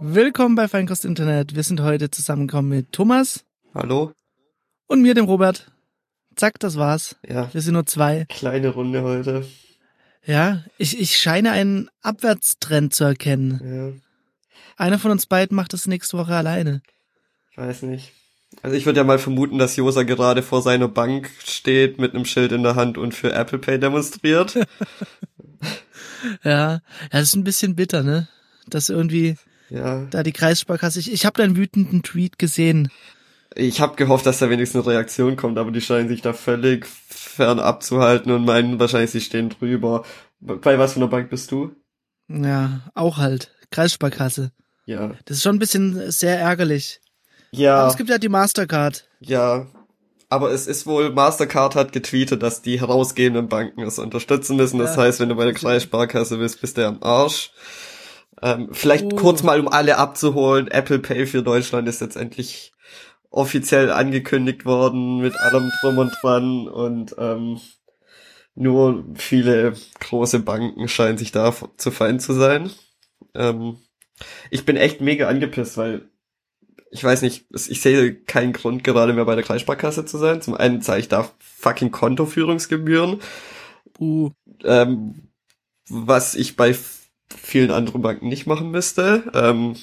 [0.00, 1.54] Willkommen bei Feinkost Internet.
[1.54, 3.44] Wir sind heute zusammengekommen mit Thomas
[3.74, 4.12] Hallo?
[4.86, 5.70] und mir, dem Robert.
[6.36, 7.16] Zack, das war's.
[7.28, 8.26] Ja, Wir sind nur zwei.
[8.28, 9.44] kleine Runde heute.
[10.24, 13.60] Ja, ich, ich scheine einen Abwärtstrend zu erkennen.
[13.64, 14.00] Ja,
[14.76, 16.82] Einer von uns beiden macht das nächste Woche alleine.
[17.56, 18.12] weiß nicht.
[18.62, 22.24] Also ich würde ja mal vermuten, dass Josa gerade vor seiner Bank steht mit einem
[22.24, 24.58] Schild in der Hand und für Apple Pay demonstriert.
[26.42, 28.28] Ja, ja, das ist ein bisschen bitter, ne?
[28.66, 29.36] Dass irgendwie
[29.70, 30.98] ja, da die Kreissparkasse.
[30.98, 32.90] Ich, ich habe deinen wütenden Tweet gesehen.
[33.54, 36.86] Ich habe gehofft, dass da wenigstens eine Reaktion kommt, aber die scheinen sich da völlig
[36.86, 40.04] fern abzuhalten und meinen wahrscheinlich, sie stehen drüber.
[40.40, 41.72] Bei was für einer Bank bist du?
[42.28, 43.52] Ja, auch halt.
[43.70, 44.52] Kreissparkasse.
[44.86, 45.12] Ja.
[45.24, 47.00] Das ist schon ein bisschen sehr ärgerlich.
[47.52, 49.06] Aber Ja, es gibt ja die Mastercard.
[49.20, 49.66] ja.
[50.30, 54.78] Aber es ist wohl, Mastercard hat getweetet, dass die herausgehenden Banken es unterstützen müssen.
[54.78, 55.04] Das Ja.
[55.04, 57.50] heißt, wenn du bei der Kreissparkasse bist, bist du am Arsch.
[58.42, 59.16] Ähm, vielleicht Oh.
[59.16, 60.68] kurz mal, um alle abzuholen.
[60.68, 62.72] Apple Pay für Deutschland ist jetzt endlich
[63.30, 67.60] offiziell angekündigt worden mit allem drum und dran und ähm,
[68.54, 72.70] nur viele große Banken scheinen sich da zu fein zu sein.
[73.34, 73.76] Ähm,
[74.50, 76.08] ich bin echt mega angepisst, weil
[76.90, 80.40] ich weiß nicht, ich sehe keinen Grund gerade mehr bei der Kreissparkasse zu sein.
[80.40, 83.20] Zum einen zahle ich da fucking Kontoführungsgebühren,
[83.98, 84.30] Uh,
[84.64, 85.28] ähm,
[85.88, 86.74] was ich bei
[87.34, 89.30] vielen anderen Banken nicht machen müsste.
[89.34, 89.76] Ähm,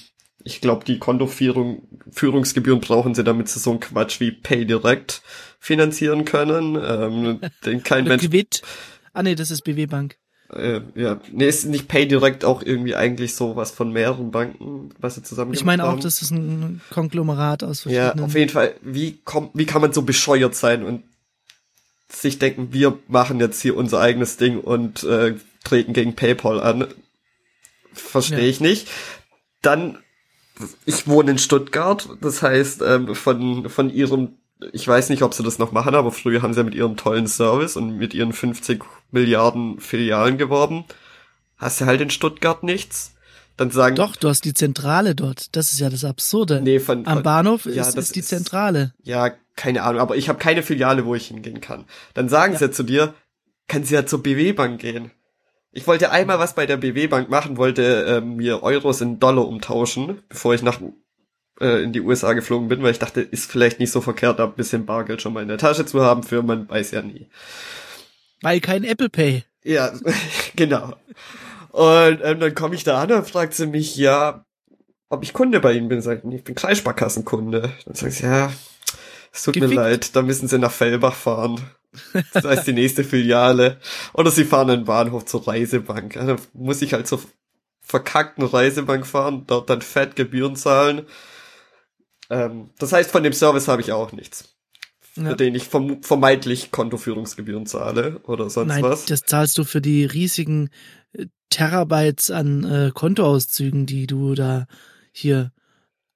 [0.48, 5.22] ich glaube, die Kontoführungsgebühren brauchen sie, damit sie so einen Quatsch wie PayDirect
[5.60, 8.62] finanzieren können, ähm, den kein Mensch Quid.
[9.14, 10.18] Ah nee, das ist BW Bank.
[10.54, 15.16] äh, ja, nee, ist nicht PayDirect auch irgendwie eigentlich so was von mehreren Banken, was
[15.16, 18.26] sie zusammen Ich meine auch, das ist ein Konglomerat aus Ja, verschiedenen.
[18.26, 18.76] auf jeden Fall.
[18.82, 21.04] Wie kommt, wie kann man so bescheuert sein und
[22.08, 25.34] sich denken, wir machen jetzt hier unser eigenes Ding und äh,
[25.64, 26.88] treten gegen PayPal an?
[27.94, 28.46] Verstehe Ja.
[28.48, 28.88] ich nicht.
[29.64, 29.98] Dann,
[30.86, 34.38] ich wohne in Stuttgart, das heißt, ähm, von, von ihrem,
[34.72, 36.96] ich weiß nicht, ob sie das noch machen, aber früher haben sie ja mit ihrem
[36.98, 40.86] tollen Service und mit ihren 50 Milliarden Filialen geworben.
[41.58, 43.12] Hast du halt in Stuttgart nichts.
[43.58, 45.56] Dann sagen, Doch, du hast die Zentrale dort.
[45.56, 46.60] Das ist ja das Absurde.
[46.62, 48.94] nee, von, Am von Bahnhof ja, ist, das ist die ist- Zentrale.
[49.04, 51.86] ja, keine Ahnung, aber ich habe keine Filiale, wo ich hingehen kann.
[52.14, 52.60] Dann sagen Ja.
[52.60, 53.14] sie zu dir,
[53.70, 55.12] kannst du ja zur BW Bank gehen.
[55.76, 59.46] Ich wollte einmal was bei der BW Bank machen, wollte ähm, mir Euros in Dollar
[59.46, 60.80] umtauschen, bevor ich nach
[61.60, 64.46] äh, in die USA geflogen bin, weil ich dachte, ist vielleicht nicht so verkehrt, da
[64.46, 67.28] ein bisschen Bargeld schon mal in der Tasche zu haben, für man weiß ja nie.
[68.42, 69.44] Weil kein Apple Pay.
[69.66, 69.92] Ja,
[70.56, 70.94] genau.
[71.72, 74.46] Und ähm, dann komme ich da an und fragt sie mich, ja,
[75.10, 76.02] ob ich Kunde bei Ihnen bin.
[76.02, 77.74] Sag ich, ich bin Kreissparkassenkunde.
[77.86, 78.50] Dann sagt sie, ja,
[79.34, 79.76] es tut mir Gefickt.
[79.76, 81.60] leid, da müssen Sie nach Fellbach fahren.
[82.34, 83.80] Das heißt die nächste Filiale.
[84.14, 86.14] Oder Sie fahren den Bahnhof zur Reisebank.
[86.14, 87.22] Dann muss ich halt zur
[87.82, 91.04] verkackten Reisebank fahren, dort dann fett Gebühren zahlen.
[92.30, 94.56] Ähm, das heißt, von dem Service habe ich auch nichts.
[95.16, 95.30] Ja.
[95.30, 99.06] Für den ich verm vermeintlich Kontoführungsgebühren zahle oder sonst Nein, was.
[99.06, 100.70] das zahlst du für die riesigen
[101.14, 104.66] äh, Terabytes an äh, Kontoauszügen, die du da
[105.14, 105.54] hier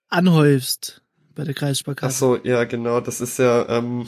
[0.10, 1.02] anhäufst
[1.34, 2.18] bei der Ach Kreissparkasse.
[2.18, 4.08] so, ja, genau, das ist ja ähm,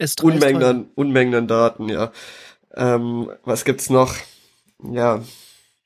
[0.00, 2.10] Es Unmengen an, Unmengen an Daten, ja.
[2.74, 4.14] Ähm, was gibt's noch?
[4.82, 5.22] Ja,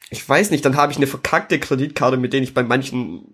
[0.08, 3.24] ich weiß nicht, dann habe ich eine verkackte Kreditkarte, mit denen ich bei manchen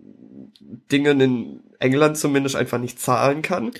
[0.91, 3.71] Dingen in England zumindest einfach nicht zahlen kann.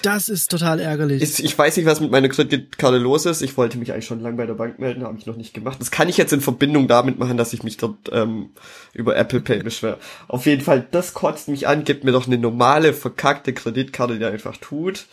[0.00, 1.22] Das ist total ärgerlich.
[1.22, 3.42] Ich, ich weiß nicht, was mit meiner Kreditkarte los ist.
[3.42, 5.76] Ich wollte mich eigentlich schon lange bei der Bank melden, habe ich noch nicht gemacht.
[5.78, 8.50] Das kann ich jetzt in Verbindung damit machen, dass ich mich dort ähm,
[8.94, 9.98] über Apple Pay beschwere.
[10.26, 11.84] Auf jeden Fall, das kotzt mich an.
[11.84, 15.04] Gibt mir doch eine normale, verkackte Kreditkarte, die einfach tut.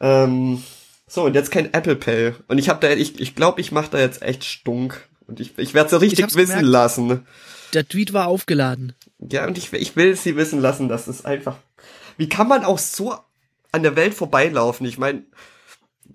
[0.00, 0.62] Ähm,
[1.06, 2.34] so, und jetzt kein Apple Pay.
[2.48, 5.08] Und ich habe da, ich ich, glaube, ich mache da jetzt echt Stunk.
[5.26, 6.68] Und ich, ich werde sie richtig hab's wissen gemerkt.
[6.68, 7.26] lassen.
[7.72, 8.94] der Tweet war aufgeladen.
[9.18, 11.56] Ja, und ich, ich will sie wissen lassen, dass es einfach.
[12.16, 13.14] Wie kann man auch so
[13.72, 14.86] an der Welt vorbeilaufen?
[14.86, 15.24] Ich meine,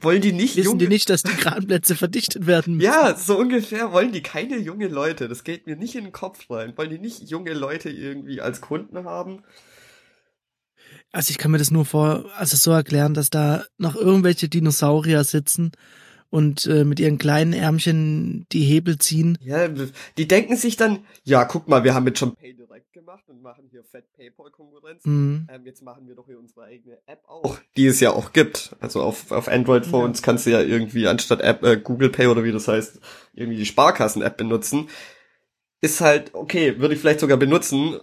[0.01, 2.85] wollen die nicht Wissen junge die nicht, dass die Kranplätze verdichtet werden müssen?
[2.85, 5.27] Ja, so ungefähr wollen die keine junge Leute.
[5.27, 6.73] Das geht mir nicht in den Kopf rein.
[6.77, 9.43] Wollen die nicht junge Leute irgendwie als Kunden haben?
[11.11, 15.23] Also ich kann mir das nur vor, also so erklären, dass da noch irgendwelche Dinosaurier
[15.23, 15.71] sitzen
[16.29, 19.37] und äh, mit ihren kleinen Ärmchen die Hebel ziehen.
[19.41, 19.67] Ja,
[20.17, 23.67] die denken sich dann, ja, guck mal, wir haben jetzt schon PayDirect gemacht und machen
[23.71, 25.03] hier Fett PayPal-Konkurrenz.
[25.05, 25.47] Mhm.
[25.51, 28.75] Ähm, jetzt machen wir doch hier unsere eigene App auch, die es ja auch gibt.
[28.79, 32.51] Also auf, auf Android-Phones kannst du ja irgendwie anstatt App, äh, Google Pay oder wie
[32.51, 32.99] das heißt,
[33.33, 34.89] irgendwie die Sparkassen-App benutzen.
[35.81, 37.99] ist halt, okay, würde ich vielleicht sogar benutzen,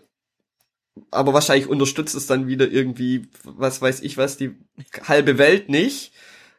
[1.10, 4.56] aber wahrscheinlich unterstützt es dann wieder irgendwie, was weiß ich was, die
[5.06, 6.12] halbe Welt nicht.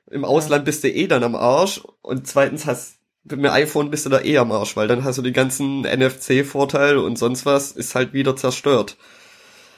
[0.10, 1.82] Im Ausland bist du eh dann am Arsch.
[2.02, 5.18] Und zweitens hast mit dem iPhone bist du da eh am Arsch, weil dann hast
[5.18, 8.98] du die ganzen NFC-Vorteile und sonst was, ist halt wieder zerstört.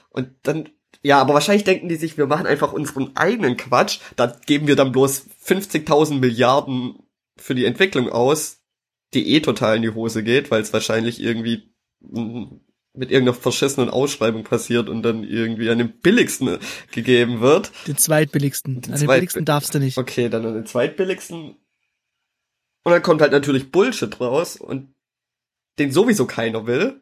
[0.10, 0.70] Und dann,
[1.02, 4.76] ja, aber wahrscheinlich denken die sich, wir machen einfach unseren eigenen Quatsch, da geben wir
[4.76, 7.00] dann bloß 50.000 Milliarden
[7.38, 8.62] für die Entwicklung aus,
[9.14, 11.74] die eh total in die Hose geht, weil es wahrscheinlich irgendwie
[13.00, 16.58] mit irgendeiner verschissenen Ausschreibung passiert und dann irgendwie an den billigsten
[16.92, 17.72] gegeben wird.
[17.88, 18.82] Den zweitbilligsten.
[18.82, 19.98] Den an den billigsten darfst du nicht.
[19.98, 21.56] Okay, dann an den zweitbilligsten.
[22.84, 24.94] Und dann kommt halt natürlich Bullshit raus und
[25.80, 27.00] den sowieso keiner will.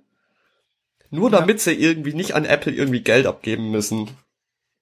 [1.10, 1.64] Nur damit ja.
[1.64, 4.10] sie irgendwie nicht an Apple irgendwie Geld abgeben müssen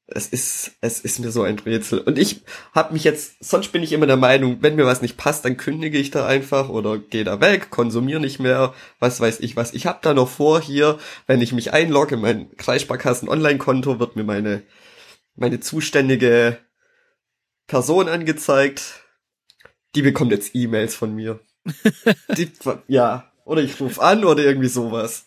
[0.08, 2.00] es ist, es ist mir so ein Rätsel.
[2.00, 2.42] Und ich
[2.74, 5.58] habe mich jetzt, sonst bin ich immer der Meinung, wenn mir was nicht passt, dann
[5.58, 9.74] kündige ich da einfach oder gehe da weg, konsumiere nicht mehr, was weiß ich was.
[9.74, 14.24] Ich habe da noch vor hier, wenn ich mich einlogge, mein Kreissparkassen Online-Konto wird mir
[14.24, 14.62] meine,
[15.36, 16.60] meine zuständige
[17.66, 19.02] Person angezeigt.
[19.96, 21.40] Die bekommt jetzt E-Mails von mir.
[22.38, 22.52] Die,
[22.88, 25.26] ja, oder ich rufe an oder irgendwie sowas.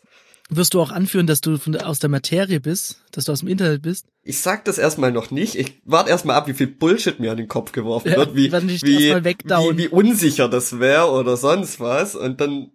[0.50, 3.48] Wirst du auch anführen, dass du von, aus der Materie bist, dass du aus dem
[3.48, 4.06] Internet bist?
[4.22, 5.56] Ich sag das erstmal noch nicht.
[5.56, 8.50] Ich warte erstmal ab, wie viel Bullshit mir an den Kopf geworfen ja, wird, wie,
[8.50, 12.14] wie, wie, wie unsicher das wäre oder sonst was.
[12.14, 12.72] Und dann,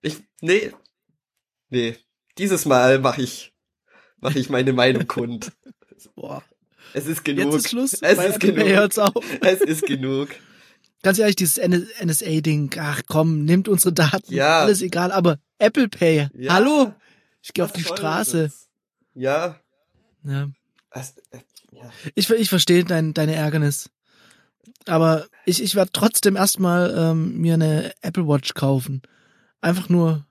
[0.00, 0.72] ich, nee,
[1.70, 1.96] nee,
[2.36, 3.52] dieses Mal mache ich,
[4.20, 5.52] mache ich meine Meinung kund.
[6.16, 6.42] Boah.
[6.94, 7.44] Es ist genug.
[7.44, 7.92] Jetzt ist Schluss.
[8.02, 8.66] Es ist genug.
[8.66, 9.24] Hört's auf.
[9.40, 10.30] Es ist genug.
[11.02, 14.60] Ganz ehrlich, dieses NSA-Ding, ach komm, nimmt unsere Daten, ja.
[14.60, 16.54] alles egal, aber Apple Pay, ja.
[16.54, 16.92] hallo?
[17.40, 18.44] Ich gehe auf die Straße.
[18.44, 18.68] Das?
[19.14, 19.60] Ja.
[20.24, 20.48] Ja.
[20.90, 21.38] Das, äh,
[21.70, 21.90] ja.
[22.16, 23.88] Ich, ich verstehe dein, deine Ärgernis.
[24.86, 29.02] Aber ich, ich werde trotzdem erstmal ähm, mir eine Apple Watch kaufen.
[29.60, 30.26] Einfach nur,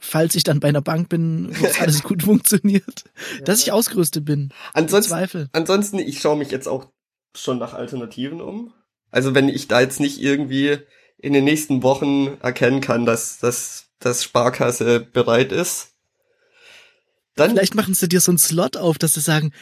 [0.00, 3.04] falls ich dann bei einer Bank bin, wo alles gut funktioniert,
[3.38, 3.44] ja.
[3.44, 4.52] dass ich ausgerüstet bin.
[4.72, 6.88] Ansonsten, ansonsten, ich schaue mich jetzt auch
[7.36, 8.74] schon nach Alternativen um.
[9.12, 10.78] Also wenn ich da jetzt nicht irgendwie
[11.18, 15.92] in den nächsten Wochen erkennen kann, dass, dass, dass Sparkasse bereit ist,
[17.34, 17.50] dann.
[17.50, 19.52] Vielleicht machen sie dir so einen Slot auf, dass sie sagen,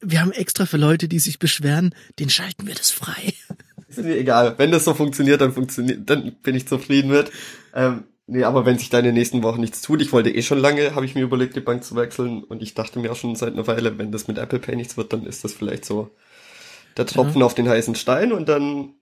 [0.00, 3.32] wir haben extra für Leute, die sich beschweren, den schalten wir das frei.
[3.88, 4.58] Ist mir egal.
[4.58, 7.30] Wenn das so funktioniert, dann funktioniert, dann bin ich zufrieden mit.
[7.74, 10.42] Ähm, nee, aber wenn sich da in den nächsten Wochen nichts tut, ich wollte eh
[10.42, 13.16] schon lange, habe ich mir überlegt, die Bank zu wechseln und ich dachte mir auch
[13.16, 15.84] schon seit einer Weile, wenn das mit Apple Pay nichts wird, dann ist das vielleicht
[15.84, 16.10] so
[16.96, 17.46] der Tropfen ja.
[17.46, 18.94] auf den heißen Stein und dann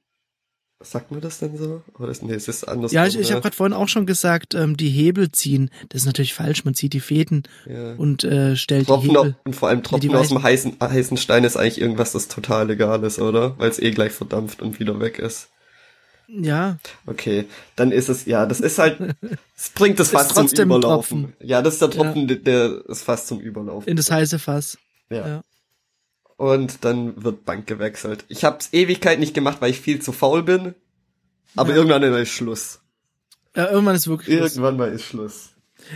[0.80, 1.82] Sagt man das denn so?
[1.98, 2.92] Oder ist, nee, es ist anders.
[2.92, 5.70] Ja, ich, ich habe gerade vorhin auch schon gesagt, ähm, die Hebel ziehen.
[5.88, 6.64] Das ist natürlich falsch.
[6.64, 7.94] Man zieht die Fäden ja.
[7.94, 9.36] und äh, stellt Tropfen die Hebel.
[9.44, 13.02] und vor allem Tropfen aus dem heißen, heißen Stein ist eigentlich irgendwas, das total legal
[13.04, 13.58] ist, oder?
[13.58, 15.48] Weil es eh gleich verdampft und wieder weg ist.
[16.28, 16.78] Ja.
[17.06, 17.46] Okay,
[17.76, 18.98] dann ist es, ja, das ist halt,
[19.56, 21.34] es bringt das Fass zum Überlaufen.
[21.40, 22.34] Ja, das ist der Tropfen, ja.
[22.34, 23.88] der das Fass zum Überlaufen.
[23.88, 24.76] In das heiße Fass.
[25.08, 25.26] ja.
[25.26, 25.42] ja
[26.36, 28.24] und dann wird Bank gewechselt.
[28.28, 30.74] Ich hab's Ewigkeit nicht gemacht, weil ich viel zu faul bin.
[31.56, 31.76] Aber ja.
[31.76, 32.80] irgendwann ist Schluss.
[33.56, 34.56] Ja, irgendwann ist wirklich Schluss.
[34.56, 35.50] Irgendwann mal ist Schluss.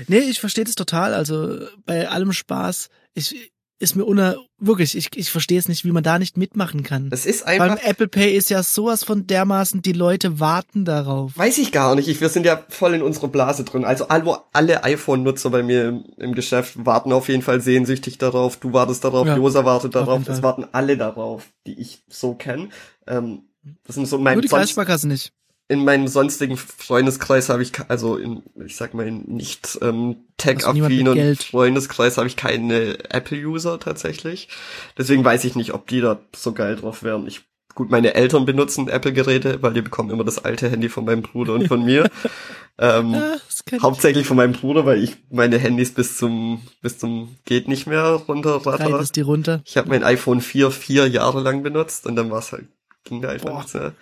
[0.07, 1.15] Nee, ich verstehe das total.
[1.15, 2.89] Also bei allem Spaß.
[3.15, 6.83] Ich, ist mir uner wirklich, ich, ich verstehe es nicht, wie man da nicht mitmachen
[6.83, 7.11] kann.
[7.11, 7.69] Das ist einfach.
[7.69, 11.37] Beim Apple Pay ist ja sowas von dermaßen, die Leute warten darauf.
[11.37, 12.09] Weiß ich gar nicht.
[12.09, 13.85] Ich, wir sind ja voll in unserer Blase drin.
[13.85, 18.57] Also alle, alle iPhone-Nutzer bei mir im, im, Geschäft warten auf jeden Fall sehnsüchtig darauf.
[18.57, 20.27] Du wartest darauf, ja, Josa wartet darauf.
[20.29, 22.71] Es warten alle darauf, die ich so kenne.
[23.07, 23.43] Ähm,
[23.85, 25.33] das sind so mein Nur die Kreissparkasse nicht
[25.69, 31.37] in meinem sonstigen Freundeskreis habe ich, also in, ich sag mal, in nicht ähm, tech-affinen
[31.37, 34.49] Freundeskreis habe ich keine Apple-User tatsächlich.
[34.97, 37.27] Deswegen weiß ich nicht, ob die da so geil drauf wären.
[37.27, 37.43] Ich,
[37.75, 41.53] gut, meine Eltern benutzen Apple-Geräte, weil die bekommen immer das alte Handy von meinem Bruder
[41.53, 42.11] und von mir.
[42.79, 43.37] ähm, ja,
[43.83, 48.23] hauptsächlich von meinem Bruder, weil ich meine Handys bis zum bis zum geht nicht mehr
[48.27, 49.05] runterratter.
[49.13, 49.61] die runter.
[49.67, 52.69] Ich habe mein iPhone 4 vier Jahre lang benutzt und dann war es halt
[53.05, 53.93] ging da einfach nichts mehr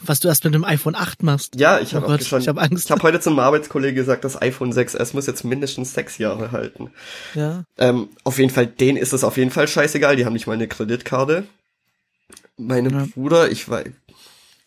[0.00, 1.58] was du erst mit dem iPhone 8 machst.
[1.58, 2.86] Ja, ich habe oh schon, ich habe Angst.
[2.86, 6.52] Ich habe heute zu einem Arbeitskollege gesagt, das iPhone 6S muss jetzt mindestens sechs Jahre
[6.52, 6.90] halten.
[7.34, 7.64] Ja.
[7.78, 10.54] Ähm, auf jeden Fall, denen ist es auf jeden Fall scheißegal, die haben nicht mal
[10.54, 11.46] eine Kreditkarte.
[12.56, 13.06] Meine ja.
[13.14, 13.88] Bruder, ich weiß,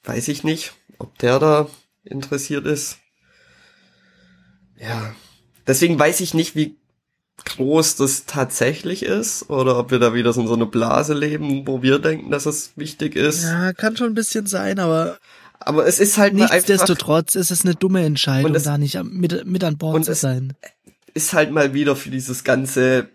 [0.03, 1.67] weiß ich nicht, ob der da
[2.03, 2.98] interessiert ist.
[4.77, 5.13] Ja.
[5.67, 6.78] Deswegen weiß ich nicht, wie
[7.46, 11.67] groß das tatsächlich ist oder ob wir da wieder so in so eine Blase leben,
[11.67, 13.43] wo wir denken, dass es wichtig ist.
[13.43, 15.17] Ja, kann schon ein bisschen sein, aber
[15.62, 19.63] aber es ist halt nichtsdestotrotz ist es eine dumme Entscheidung, es, da nicht mit, mit
[19.63, 20.53] an Bord zu sein.
[21.13, 23.10] Ist halt mal wieder für dieses ganze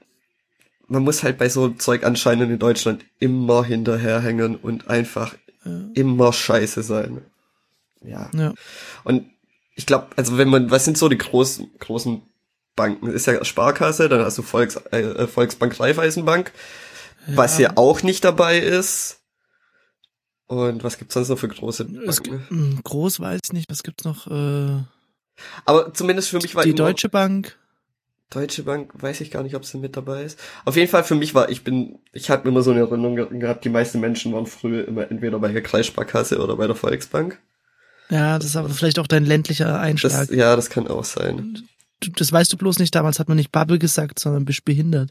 [0.89, 5.81] man muss halt bei so Zeug anscheinend in Deutschland immer hinterherhängen und einfach ja.
[5.95, 7.23] immer scheiße sein.
[8.03, 8.31] Ja.
[8.35, 8.53] ja.
[9.05, 9.27] Und
[9.75, 12.23] ich glaube, also wenn man, was sind so die großen, großen
[12.77, 13.09] Banken?
[13.09, 16.53] Ist ja Sparkasse, dann hast du Volks, äh, äh Volksbank Raiffeisenbank,
[17.27, 17.37] ja.
[17.37, 19.21] was ja auch nicht dabei ist.
[20.47, 22.45] Und was gibt's sonst noch für große Banken?
[22.49, 24.27] Hm, groß weiß ich nicht, was gibt's noch?
[24.27, 24.83] Äh,
[25.65, 27.57] Aber zumindest für mich war die Deutsche Bank.
[28.31, 30.39] Deutsche Bank, weiß ich gar nicht, ob sie mit dabei ist.
[30.65, 33.65] Auf jeden Fall für mich war, ich bin, ich hatte immer so eine Erinnerung gehabt,
[33.65, 37.39] die meisten Menschen waren früher immer entweder bei der Kreissparkasse oder bei der Volksbank.
[38.11, 40.29] Ja, das ist aber vielleicht auch dein ländlicher Einschlag.
[40.29, 41.67] Das, ja, das kann auch sein.
[42.17, 45.11] Das weißt du bloß nicht, damals hat man nicht Bubble gesagt, sondern bist behindert.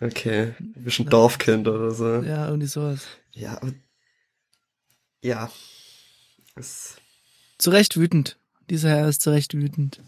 [0.00, 2.22] Okay, ein bisschen Dorfkind oder so.
[2.22, 3.02] Ja, irgendwie sowas.
[3.32, 3.60] Ja,
[5.22, 5.50] ja.
[6.56, 6.96] Es
[7.58, 8.36] zu Recht wütend.
[8.68, 10.00] Dieser Herr ist zu Recht wütend.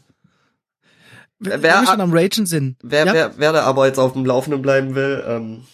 [1.39, 2.77] Wer, wer schon am Ragen sind.
[2.83, 3.13] Wer, ja?
[3.13, 5.65] wer, wer da aber jetzt auf dem Laufenden bleiben will, ähm,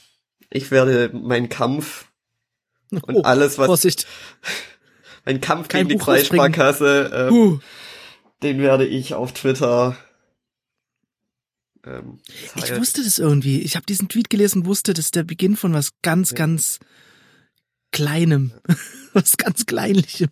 [0.51, 2.07] ich werde meinen Kampf
[2.91, 4.07] und oh, alles, was, Vorsicht.
[5.25, 7.59] mein Kampf Kein gegen Buch die Kreissparkasse, ähm, uh.
[8.43, 9.97] den werde ich auf Twitter
[11.87, 12.19] ähm,
[12.57, 13.61] ich wusste das irgendwie.
[13.63, 16.37] Ich habe diesen Tweet gelesen und wusste, das ist der Beginn von was ganz, ja.
[16.37, 16.79] ganz
[17.93, 18.53] Kleinem.
[19.13, 20.29] was ganz Kleinlichem.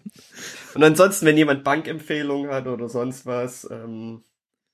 [0.75, 4.23] Und ansonsten, wenn jemand Bankempfehlungen hat oder sonst was, ähm,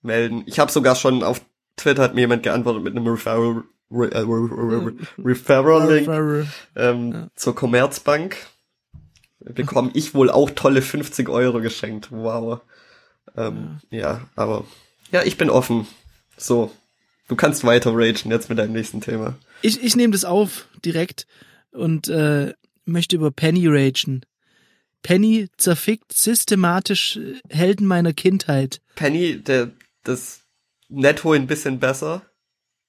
[0.04, 0.42] melden.
[0.46, 1.40] Ich habe sogar schon auf
[1.76, 7.28] Twitter hat mir jemand geantwortet mit einem Referral, Re, äh, Re, Referral Link ähm, ja.
[7.34, 8.36] zur Commerzbank
[9.40, 12.10] bekomme ich wohl auch tolle 50 Euro geschenkt.
[12.10, 12.60] Wow.
[13.36, 13.98] Ähm, ja.
[13.98, 14.64] ja, aber
[15.10, 15.86] ja, ich bin offen.
[16.36, 16.72] So,
[17.28, 19.36] du kannst weiter ragen jetzt mit deinem nächsten Thema.
[19.62, 21.26] Ich, ich nehme das auf direkt
[21.72, 22.52] und äh,
[22.84, 24.22] möchte über Penny ragen.
[25.02, 28.80] Penny zerfickt systematisch Helden meiner Kindheit.
[28.94, 29.70] Penny, der
[30.02, 30.40] das
[30.88, 32.22] Netto ein bisschen besser.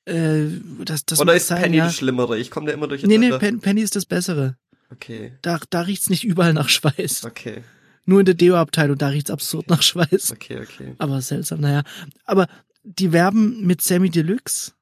[0.06, 0.46] Äh,
[0.84, 1.86] das, das Oder ist sein, Penny ja.
[1.86, 2.38] das Schlimmere?
[2.38, 3.04] Ich komme da immer durch.
[3.04, 4.58] Nee, nee, Penny ist das Bessere.
[4.92, 5.34] Okay.
[5.42, 7.26] Da, da riecht's nicht überall nach Schweiß.
[7.26, 7.64] Okay.
[8.06, 10.32] Nur in der Deo-Abteilung, da riecht's absurd nach Schweiß.
[10.32, 10.94] Okay, okay.
[11.00, 11.84] Aber seltsam, naja.
[12.24, 12.48] Aber
[12.86, 14.74] die werben mit Sammy Deluxe,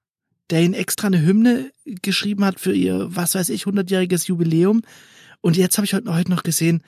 [0.50, 4.82] der ihnen extra eine Hymne geschrieben hat für ihr, was weiß ich, 100-jähriges Jubiläum.
[5.42, 6.84] Und jetzt habe ich heute, heute noch gesehen,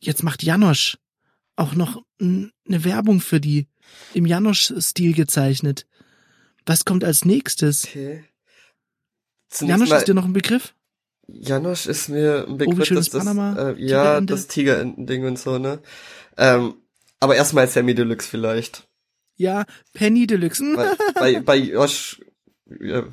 [0.00, 0.98] jetzt macht Janosch
[1.56, 2.50] auch noch eine
[2.84, 3.66] Werbung für die
[4.14, 5.86] im Janosch-Stil gezeichnet.
[6.66, 7.84] Was kommt als nächstes?
[7.84, 8.24] Okay.
[9.60, 10.74] Janosch ist dir noch ein Begriff?
[11.28, 15.58] Janosch ist mir ein Begriff, oh, dass das, Panama, äh, ja, das Tigerenten-Ding und so,
[15.58, 15.80] ne?
[16.36, 16.74] Ähm,
[17.20, 18.87] aber erstmal Sammy Deluxe vielleicht.
[19.38, 19.64] Ja,
[19.94, 20.64] Penny Deluxe.
[20.74, 22.20] bei, bei, bei Josh,
[22.80, 23.04] ja,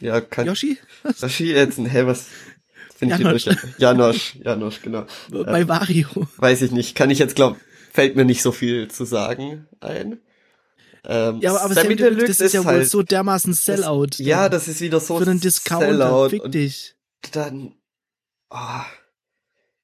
[0.00, 0.78] ja kann, Yoshi?
[1.20, 2.26] Yoshi jetzt, hä, was,
[2.96, 5.06] finde ich durch, Janosch, Janosch, genau.
[5.30, 6.08] Bei äh, Wario.
[6.38, 7.58] Weiß ich nicht, kann ich jetzt glaub,
[7.92, 10.18] fällt mir nicht so viel zu sagen ein.
[11.04, 14.06] Ähm, ja, aber, aber Sammy Deluxe, das ist ja wohl halt, so dermaßen Sellout.
[14.06, 16.30] Das, ja, das ist wieder so Für einen Discounter, Sellout.
[16.30, 16.96] fick dich
[17.32, 17.74] dann,
[18.50, 18.56] oh,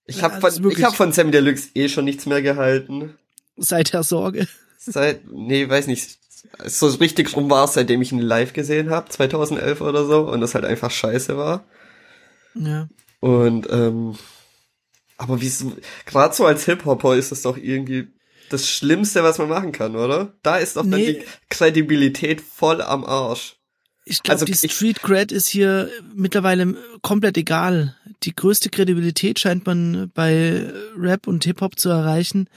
[0.06, 3.14] ich ja, habe von, ich hab von Sam Deluxe eh schon nichts mehr gehalten.
[3.56, 4.48] Seit der Sorge.
[4.84, 6.18] Seit, nee, weiß nicht.
[6.64, 10.40] So richtig rum war es, seitdem ich ihn live gesehen habe, 2011 oder so, und
[10.40, 11.64] das halt einfach scheiße war.
[12.54, 12.88] Ja.
[13.20, 14.16] Und, ähm,
[15.16, 15.52] aber wie
[16.04, 18.08] gerade so als Hip-Hopper ist es doch irgendwie
[18.50, 20.34] das Schlimmste, was man machen kann, oder?
[20.42, 21.12] Da ist doch dann nee.
[21.12, 23.56] die Kredibilität voll am Arsch.
[24.04, 27.96] Ich glaube, also die Street Cred ist hier mittlerweile komplett egal.
[28.24, 32.48] Die größte Kredibilität scheint man bei Rap und Hip-Hop zu erreichen,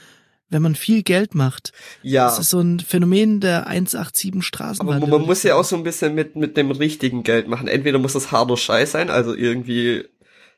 [0.48, 1.72] wenn man viel Geld macht.
[2.02, 2.26] Ja.
[2.26, 5.02] Das ist so ein Phänomen der 187 Straßenbahn.
[5.02, 7.68] Aber man muss ja auch so ein bisschen mit, mit dem richtigen Geld machen.
[7.68, 10.04] Entweder muss das harter Scheiß sein, also irgendwie,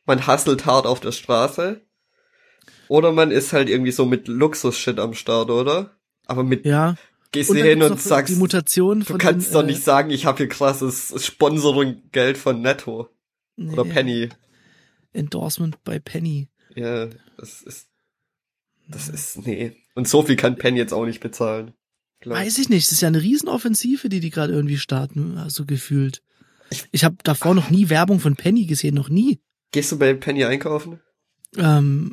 [0.04, 1.80] man hustelt hart auf der Straße.
[2.88, 5.96] Oder man ist halt irgendwie so mit Luxus-Shit am Start, oder?
[6.26, 6.96] Aber mit, ja
[7.32, 10.26] gehst du hin und sagst, die Mutation du kannst den, doch nicht äh, sagen, ich
[10.26, 13.08] habe hier krasses Sponsoring-Geld von Netto
[13.56, 14.28] nee, oder Penny.
[15.12, 16.48] Endorsement bei Penny.
[16.74, 17.88] Ja, das ist,
[18.88, 19.76] das ist, nee.
[19.94, 21.72] Und so viel kann Penny jetzt auch nicht bezahlen.
[22.20, 22.38] Glaub.
[22.38, 22.86] Weiß ich nicht.
[22.86, 26.22] Das ist ja eine Riesenoffensive, die die gerade irgendwie starten, so also gefühlt.
[26.70, 29.40] Ich, ich habe davor noch nie Werbung von Penny gesehen, noch nie.
[29.72, 31.00] Gehst du bei Penny einkaufen?
[31.56, 32.12] Ähm,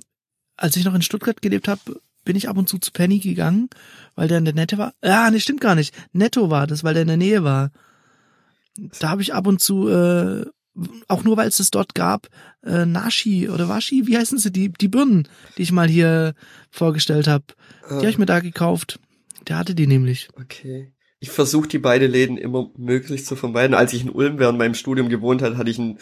[0.56, 3.70] als ich noch in Stuttgart gelebt habe, bin ich ab und zu zu Penny gegangen,
[4.16, 4.94] weil der in der Nette war.
[5.04, 5.94] Ja, nee, stimmt gar nicht.
[6.12, 7.72] Netto war das, weil der in der Nähe war.
[9.00, 10.46] Da habe ich ab und zu, äh,
[11.08, 12.28] auch nur weil es das dort gab,
[12.64, 15.28] äh, Nashi oder Washi, wie heißen sie, die, die Birnen,
[15.58, 16.34] die ich mal hier
[16.70, 17.46] vorgestellt habe.
[17.90, 19.00] Die habe ich mir da gekauft.
[19.48, 20.30] Der hatte die nämlich.
[20.36, 20.92] Okay.
[21.20, 23.74] Ich versuche die beide Läden immer möglich zu vermeiden.
[23.74, 25.98] Als ich in Ulm während meinem Studium gewohnt hat, hatte ich ein,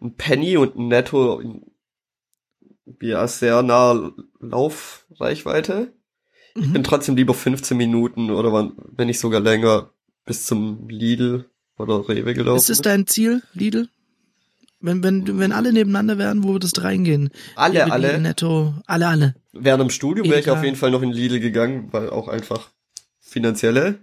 [0.00, 1.42] ein Penny und ein Netto
[3.00, 5.92] ja sehr nah Laufreichweite.
[6.54, 6.62] Mhm.
[6.62, 9.90] Ich bin trotzdem lieber 15 Minuten oder wenn nicht sogar länger
[10.24, 12.58] bis zum Lidl oder Rewe gelaufen.
[12.58, 13.88] Ist es dein Ziel, Lidl?
[14.84, 17.30] Wenn, wenn, wenn alle nebeneinander wären, wo würdest du reingehen?
[17.56, 18.18] Alle, Rewe, alle.
[18.20, 19.34] Netto, alle, alle.
[19.52, 20.58] Während dem Studium wäre ich Edeka.
[20.58, 22.70] auf jeden Fall noch in Lidl gegangen, weil auch einfach
[23.20, 23.98] finanzielle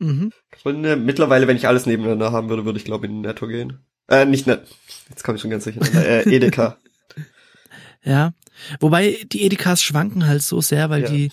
[0.00, 0.32] Mhm.
[0.50, 0.96] Gründe.
[0.96, 3.78] Mittlerweile, wenn ich alles nebeneinander haben würde, würde ich glaube in Netto gehen.
[4.08, 4.62] Äh, nicht Net.
[5.08, 5.80] Jetzt komme ich schon ganz sicher.
[5.94, 6.78] Äh, Edeka.
[8.02, 8.32] Ja.
[8.80, 11.10] Wobei die Edekas schwanken halt so sehr, weil Ja.
[11.10, 11.30] die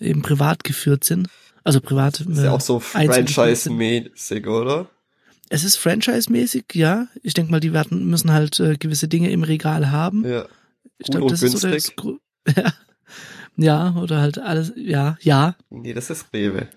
[0.00, 1.28] eben privat geführt sind.
[1.62, 2.20] Also privat.
[2.20, 4.88] Ist ja auch so Franchise-mäßig, oder?
[5.54, 7.06] Es ist franchise-mäßig, ja.
[7.22, 10.24] Ich denke mal, die werden, müssen halt äh, gewisse Dinge im Regal haben.
[10.24, 10.46] Ja.
[10.98, 11.96] ich gut glaub, und das ist so das günstig.
[11.96, 12.18] Gro-
[12.56, 12.72] ja.
[13.56, 15.54] ja, oder halt alles, ja, ja.
[15.70, 16.68] Nee, das ist Rewe.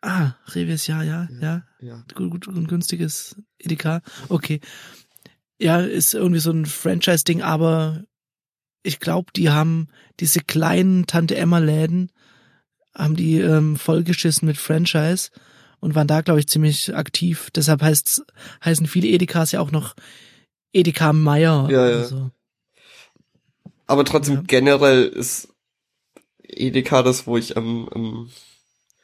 [0.00, 1.64] Ah, Rewe ist ja, ja, ja.
[1.80, 2.04] Ja.
[2.14, 4.00] Gut, gut und günstiges Edeka.
[4.30, 4.60] Okay.
[5.60, 8.04] Ja, ist irgendwie so ein Franchise-Ding, aber
[8.82, 9.88] ich glaube, die haben
[10.18, 12.10] diese kleinen Tante-Emma-Läden,
[12.94, 15.28] haben die ähm, vollgeschissen mit Franchise
[15.84, 17.50] und waren da, glaube ich, ziemlich aktiv.
[17.54, 18.22] Deshalb heißt's,
[18.64, 19.94] heißen viele Edekas ja auch noch
[20.72, 21.68] Edeka Meier.
[21.70, 21.96] Ja, ja.
[21.96, 22.30] oder so.
[23.86, 24.42] Aber trotzdem Ja.
[24.46, 25.48] generell ist
[26.42, 28.30] Edeka das, wo ich am, am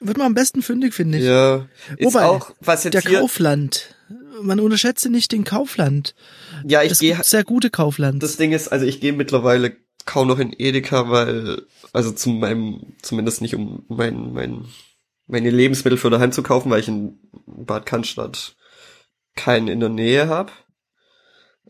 [0.00, 1.24] Wird man am besten fündig, finde ich.
[1.24, 1.68] ja,
[1.98, 3.94] ist Wobei, auch, was jetzt Der hier, Kaufland.
[4.42, 6.14] Man unterschätze nicht den Kaufland.
[6.66, 8.20] ja, ich gehe, sehr gute Kauflands.
[8.20, 12.94] das Ding ist, also ich gehe mittlerweile kaum noch in Edeka, weil, also zu meinem,
[13.02, 14.64] zumindest nicht um mein, mein,
[15.30, 18.56] meine Lebensmittel für daheim zu kaufen, weil ich in Bad Cannstatt
[19.36, 20.52] keinen in der Nähe habe.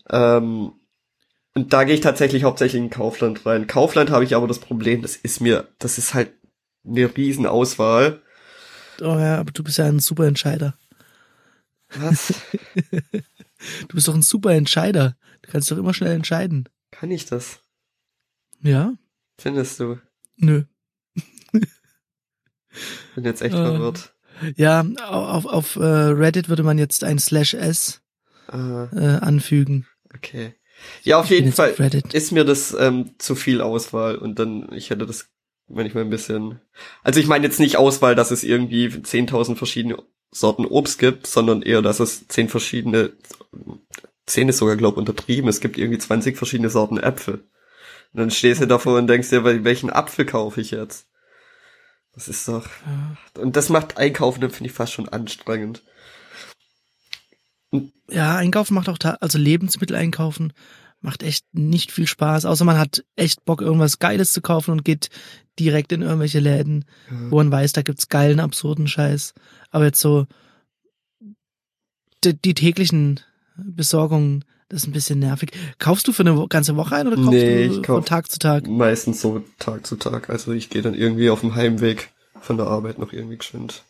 [0.09, 0.73] Ähm,
[1.55, 3.67] und da gehe ich tatsächlich hauptsächlich in Kaufland rein.
[3.67, 6.33] Kaufland habe ich aber das Problem, das ist mir, das ist halt
[6.85, 8.23] eine Riesenauswahl.
[9.01, 10.75] Oh ja, aber du bist ja ein super Entscheider.
[11.95, 12.35] Was?
[13.89, 15.19] Du bist doch ein super Entscheider.
[15.43, 16.67] Du kannst doch immer schnell entscheiden.
[16.91, 17.61] Kann ich das?
[18.63, 18.95] Ja?
[19.39, 19.99] Findest du?
[20.37, 20.65] Nö.
[23.15, 23.59] Bin jetzt echt Äh.
[23.59, 24.15] verwirrt.
[24.57, 28.01] Ja, auf, auf äh, Reddit würde man jetzt ein Slash S
[28.49, 29.87] Ah, äh, anfügen.
[30.15, 30.55] okay.
[31.03, 34.73] Ja, auf Ich jeden Fall auf ist mir das ähm, zu viel Auswahl und dann,
[34.73, 35.29] ich hätte das
[35.69, 36.59] manchmal ein bisschen,
[37.03, 41.61] also ich meine jetzt nicht Auswahl, dass es irgendwie 10.000 verschiedene Sorten Obst gibt, sondern
[41.63, 43.13] eher, dass es 10 verschiedene,
[44.27, 47.35] 10 ist sogar, glaube untertrieben, es gibt irgendwie 20 verschiedene Sorten Äpfel.
[48.13, 51.09] Und dann stehst du davor und denkst dir, wel- welchen Apfel kaufe ich jetzt?
[52.13, 53.17] Das ist doch, Ja.
[53.41, 55.83] und das macht Einkaufen, finde ich fast schon anstrengend.
[58.11, 60.53] Ja, einkaufen macht auch, also Lebensmittel einkaufen
[61.01, 64.85] macht echt nicht viel Spaß, außer man hat echt Bock, irgendwas Geiles zu kaufen und
[64.85, 65.09] geht
[65.59, 66.85] direkt in irgendwelche Läden,
[67.31, 69.33] wo man weiß, da gibt's geilen, absurden Scheiß.
[69.71, 70.27] Aber jetzt so
[72.25, 73.21] die, die täglichen
[73.57, 75.51] Besorgungen, das ist ein bisschen nervig.
[75.79, 78.31] Kaufst du für eine ganze Woche ein oder kaufst Nee, du ich kauf- von Tag
[78.31, 78.67] zu Tag?
[78.67, 80.31] Meistens so Tag zu Tag.
[80.31, 82.09] Also ich gehe dann irgendwie auf dem Heimweg
[82.41, 83.83] von der Arbeit noch irgendwie geschwind.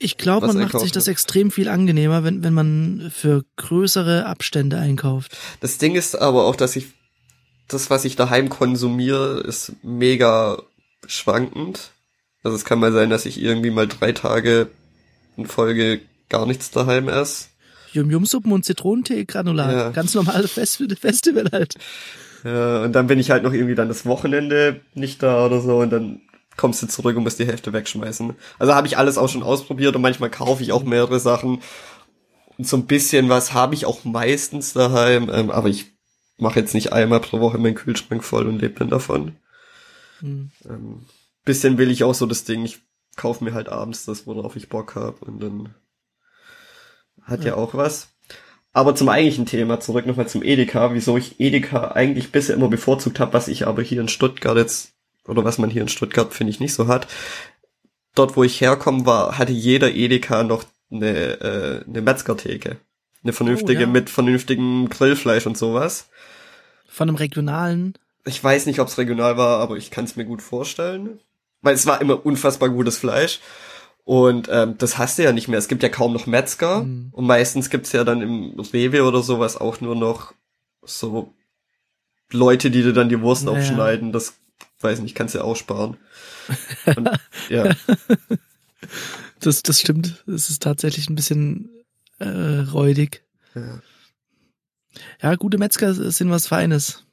[0.00, 4.76] Ich glaube, man macht sich das extrem viel angenehmer, wenn, wenn man für größere Abstände
[4.78, 5.36] einkauft.
[5.60, 6.88] Das Ding ist aber auch, dass ich
[7.68, 10.60] das, was ich daheim konsumiere, ist mega
[11.06, 11.92] schwankend.
[12.42, 14.68] Also es kann mal sein, dass ich irgendwie mal drei Tage
[15.36, 17.46] in Folge gar nichts daheim esse.
[17.94, 19.72] Yum-Yum-Suppen und Zitronentee-Granulat.
[19.72, 19.90] Ja.
[19.90, 21.76] Ganz normales Fest Festival halt.
[22.44, 25.78] Ja, und dann bin ich halt noch irgendwie dann das Wochenende nicht da oder so
[25.78, 26.20] und dann
[26.56, 28.34] kommst du zurück und musst die Hälfte wegschmeißen.
[28.58, 31.60] Also habe ich alles auch schon ausprobiert und manchmal kaufe ich auch mehrere Sachen.
[32.56, 35.92] Und so ein bisschen was habe ich auch meistens daheim, ähm, aber ich
[36.36, 39.36] mache jetzt nicht einmal pro Woche meinen Kühlschrank voll und lebe dann davon.
[40.20, 40.50] Hm.
[40.68, 41.06] Ähm,
[41.44, 42.80] bisschen will ich auch so das Ding, ich
[43.16, 45.74] kaufe mir halt abends das, worauf ich Bock habe und dann
[47.24, 47.48] hat ja.
[47.48, 47.54] Ja.
[47.56, 48.08] auch was.
[48.72, 53.20] Aber zum eigentlichen Thema, zurück nochmal zum Edeka, wieso ich Edeka eigentlich bisher immer bevorzugt
[53.20, 54.92] habe, was ich aber hier in Stuttgart jetzt,
[55.26, 57.06] oder was man hier in Stuttgart, finde ich, nicht so hat.
[58.16, 62.78] Dort, wo ich herkomme, war, hatte jeder Edeka noch eine, äh, eine Metzgertheke.
[63.22, 63.86] Eine vernünftige, ja.
[63.86, 66.08] mit vernünftigem Grillfleisch und sowas.
[66.88, 67.94] Von einem regionalen.
[68.24, 71.20] Ich weiß nicht, ob es regional war, aber ich kann es mir gut vorstellen.
[71.62, 73.40] Weil es war immer unfassbar gutes Fleisch.
[74.04, 75.58] Und ähm, das hast du ja nicht mehr.
[75.58, 76.84] Es gibt ja kaum noch Metzger.
[76.84, 77.08] Mhm.
[77.12, 80.34] Und meistens gibt's ja dann im Rewe oder sowas auch nur noch
[80.82, 81.32] so
[82.30, 83.58] Leute, die dir dann die Wurst Ja, ja.
[83.58, 84.12] aufschneiden.
[84.12, 84.34] Das,
[84.80, 85.96] weiß nicht, kannst du ja auch sparen.
[86.96, 87.08] Und,
[87.48, 87.74] ja,
[89.40, 90.22] Das, das stimmt.
[90.26, 91.70] Das ist tatsächlich ein bisschen
[92.18, 92.28] äh,
[92.70, 93.22] räudig.
[93.54, 93.80] ja.
[95.20, 97.04] Ja, gute Metzger sind was Feines.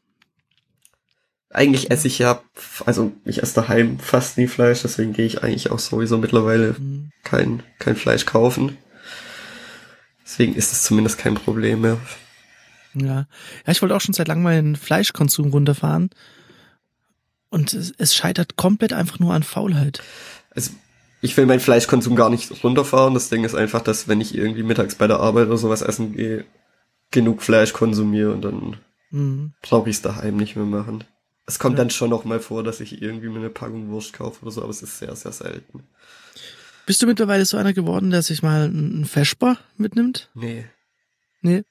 [1.53, 2.41] Eigentlich esse ich ja,
[2.85, 7.11] also ich esse daheim fast nie Fleisch, deswegen gehe ich eigentlich auch sowieso mittlerweile Hm.
[7.23, 8.77] kein, kein Fleisch kaufen.
[10.23, 11.97] Deswegen ist es zumindest kein Problem mehr.
[12.93, 13.27] Ja.
[13.65, 16.09] Ja, ich wollte auch schon seit langem meinen Fleischkonsum runterfahren.
[17.49, 20.01] Und es, es scheitert komplett einfach nur an Faulheit.
[20.51, 20.71] Also
[21.21, 23.13] ich will meinen Fleischkonsum gar nicht runterfahren.
[23.13, 26.13] Das Ding ist einfach, dass wenn ich irgendwie mittags bei der Arbeit oder sowas essen
[26.13, 26.45] gehe,
[27.11, 28.77] genug Fleisch konsumiere und dann
[29.11, 29.53] mhm.
[29.61, 31.03] brauche ich es daheim nicht mehr machen.
[31.51, 31.83] Es kommt ja.
[31.83, 34.61] dann schon noch mal vor, dass ich irgendwie mir eine Packung Wurst kaufe oder so,
[34.61, 35.83] aber es ist sehr, sehr selten.
[36.85, 40.29] Bist du mittlerweile so einer geworden, der sich mal einen Vesper mitnimmt?
[40.33, 40.65] Nee.
[41.41, 41.65] Nee?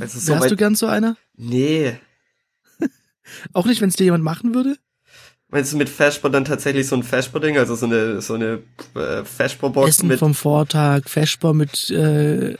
[0.00, 1.18] Also so Wärst du gern so einer?
[1.36, 1.98] Nee.
[3.52, 4.78] Auch nicht, wenn es dir jemand machen würde?
[5.48, 8.62] Meinst du mit Vesper dann tatsächlich so ein Vesper-Ding, also so eine so eine
[8.94, 9.24] äh,
[9.86, 12.56] Essen mit vom Vortag, Vesper mit äh,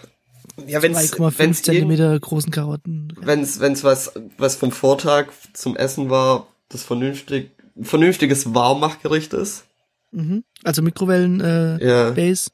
[0.67, 3.13] ja, 2,5 Zentimeter großen Karotten.
[3.21, 9.65] Wenn's wenn's was was vom Vortag zum Essen war, das vernünftig vernünftiges Warmmachgericht ist.
[10.13, 10.45] Mhm.
[10.65, 12.11] Also Mikrowellen äh, ja.
[12.11, 12.51] Base.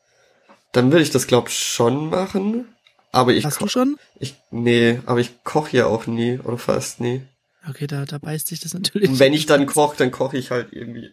[0.73, 2.67] Dann würde ich das glaub schon machen.
[3.13, 3.99] Aber ich Hast du schon?
[4.19, 7.23] Ich nee, aber ich koche ja auch nie oder fast nie.
[7.69, 9.09] Okay, da, da beißt sich das natürlich.
[9.09, 11.11] Und wenn ich dann koche, dann koche ich halt irgendwie.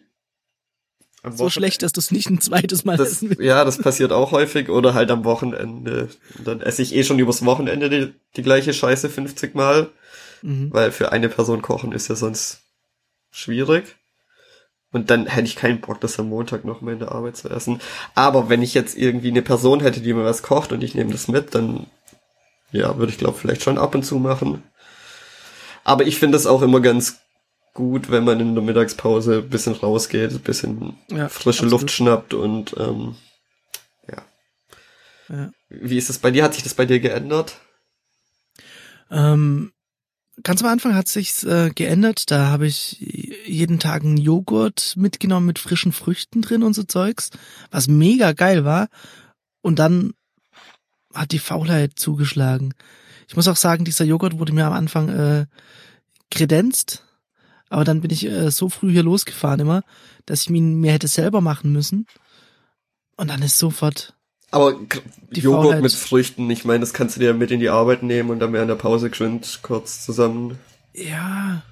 [1.22, 1.52] So Wochenende.
[1.52, 3.42] schlecht, dass du es nicht ein zweites Mal das, essen willst.
[3.42, 4.68] Ja, das passiert auch häufig.
[4.68, 6.08] Oder halt am Wochenende.
[6.38, 9.90] Und dann esse ich eh schon übers Wochenende die, die gleiche Scheiße 50 Mal.
[10.42, 10.72] Mhm.
[10.72, 12.62] Weil für eine Person kochen ist ja sonst
[13.30, 13.96] schwierig.
[14.92, 17.48] Und dann hätte ich keinen Bock, das am Montag noch mal in der Arbeit zu
[17.48, 17.80] essen.
[18.14, 21.12] Aber wenn ich jetzt irgendwie eine Person hätte, die mir was kocht und ich nehme
[21.12, 21.86] das mit, dann
[22.72, 24.62] ja, würde ich glaube vielleicht schon ab und zu machen.
[25.84, 27.20] Aber ich finde es auch immer ganz
[27.74, 31.72] gut, wenn man in der Mittagspause ein bisschen rausgeht, ein bisschen ja, frische absolut.
[31.72, 33.16] Luft schnappt und ähm,
[34.08, 34.22] ja.
[35.28, 35.50] ja.
[35.68, 36.44] Wie ist das bei dir?
[36.44, 37.56] Hat sich das bei dir geändert?
[39.10, 39.72] Ähm,
[40.42, 42.30] ganz am Anfang hat sich's äh, geändert.
[42.30, 43.00] Da habe ich
[43.46, 47.30] jeden Tag einen Joghurt mitgenommen mit frischen Früchten drin und so Zeugs,
[47.70, 48.88] was mega geil war.
[49.62, 50.12] Und dann
[51.14, 52.74] hat die Faulheit zugeschlagen.
[53.28, 55.46] Ich muss auch sagen, dieser Joghurt wurde mir am Anfang äh,
[56.30, 57.04] kredenzt,
[57.70, 59.82] aber dann bin ich äh, so früh hier losgefahren immer,
[60.26, 62.06] dass ich ihn mir hätte selber machen müssen.
[63.16, 64.14] Und dann ist sofort.
[64.50, 64.74] Aber
[65.30, 65.82] die Joghurt Faulheit.
[65.82, 68.52] mit Früchten, ich meine, das kannst du dir mit in die Arbeit nehmen und dann
[68.52, 70.58] während der Pause geschwind kurz zusammen.
[70.92, 71.62] Ja.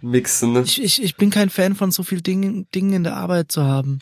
[0.00, 0.56] Mixen.
[0.64, 3.62] Ich, ich, ich bin kein Fan von so viel Dingen, Dingen in der Arbeit zu
[3.62, 3.98] haben.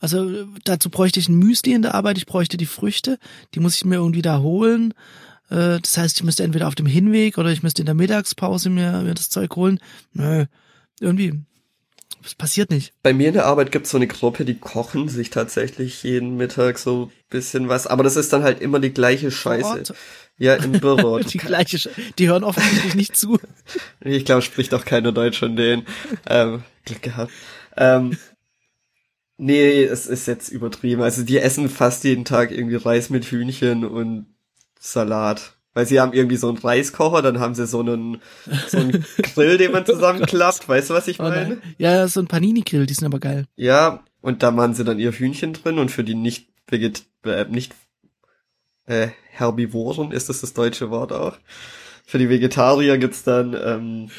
[0.00, 3.18] Also dazu bräuchte ich ein Müsli in der Arbeit, ich bräuchte die Früchte,
[3.54, 4.92] die muss ich mir irgendwie da holen.
[5.50, 8.70] Äh, das heißt, ich müsste entweder auf dem Hinweg oder ich müsste in der Mittagspause
[8.70, 9.80] mir, mir das Zeug holen.
[10.12, 10.46] Nö,
[11.00, 11.34] irgendwie.
[12.22, 12.92] Das passiert nicht.
[13.02, 16.78] Bei mir in der Arbeit gibt's so eine Gruppe, die kochen sich tatsächlich jeden Mittag
[16.78, 19.94] so bisschen was, aber das ist dann halt immer die gleiche Scheiße.
[20.36, 21.18] Ja, im Büro.
[21.20, 23.38] die gleiche Sch Die hören offensichtlich nicht zu.
[24.02, 25.86] Ich glaube, spricht auch keiner Deutsch von denen.
[26.26, 27.30] Ähm, Glück gehabt.
[27.76, 28.16] Ähm,
[29.36, 31.02] nee, es ist jetzt übertrieben.
[31.02, 34.26] Also die essen fast jeden Tag irgendwie Reis mit Hühnchen und
[34.80, 35.56] Salat.
[35.72, 38.20] Weil sie haben irgendwie so einen Reiskocher, dann haben sie so einen,
[38.66, 40.68] so einen Grill, den man zusammenklappt.
[40.68, 41.58] Weißt du, was ich oh meine?
[41.58, 43.46] Oh ja, so ein Panini-Grill, die sind aber geil.
[43.54, 47.44] Ja, und da machen sie dann ihr Hühnchen drin und für die nicht veget äh,
[47.44, 47.74] nicht
[48.86, 51.36] äh, Herbivoren ist das das deutsche Wort auch.
[52.04, 54.10] Für die Vegetarier gibt's dann ähm,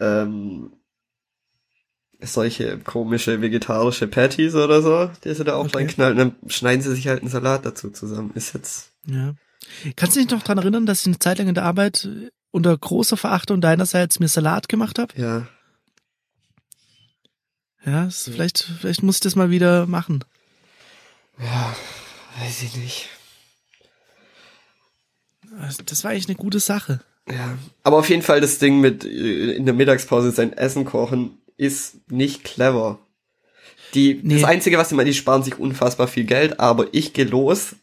[0.00, 0.72] ähm,
[2.20, 5.76] solche komische vegetarische Patties oder so, die sie da auch okay.
[5.76, 6.16] reinknallen.
[6.16, 8.32] Dann schneiden sie sich halt einen Salat dazu zusammen.
[8.34, 8.92] Ist jetzt.
[9.06, 9.34] Ja.
[9.96, 12.08] Kannst du dich noch dran erinnern, dass ich eine Zeit lang in der Arbeit
[12.50, 15.12] unter großer Verachtung deinerseits mir Salat gemacht habe?
[15.20, 15.48] Ja.
[17.84, 20.24] Ja, ist, vielleicht, vielleicht muss ich das mal wieder machen.
[21.38, 21.76] Ja,
[22.40, 23.08] weiß ich nicht.
[25.84, 27.00] Das war eigentlich eine gute Sache.
[27.28, 31.38] Ja, aber auf jeden Fall das Ding mit äh, in der Mittagspause sein Essen kochen
[31.56, 32.98] ist nicht clever.
[33.94, 34.34] Die, nee.
[34.34, 37.76] Das Einzige, was sie machen, die sparen sich unfassbar viel Geld, aber ich gehe los,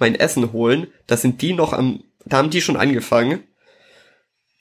[0.00, 3.44] mein Essen holen, da sind die noch am, da haben die schon angefangen.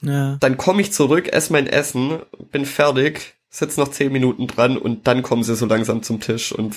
[0.01, 0.37] Ja.
[0.39, 2.19] Dann komme ich zurück, esse mein Essen,
[2.51, 6.51] bin fertig, sitz noch zehn Minuten dran und dann kommen sie so langsam zum Tisch
[6.51, 6.75] und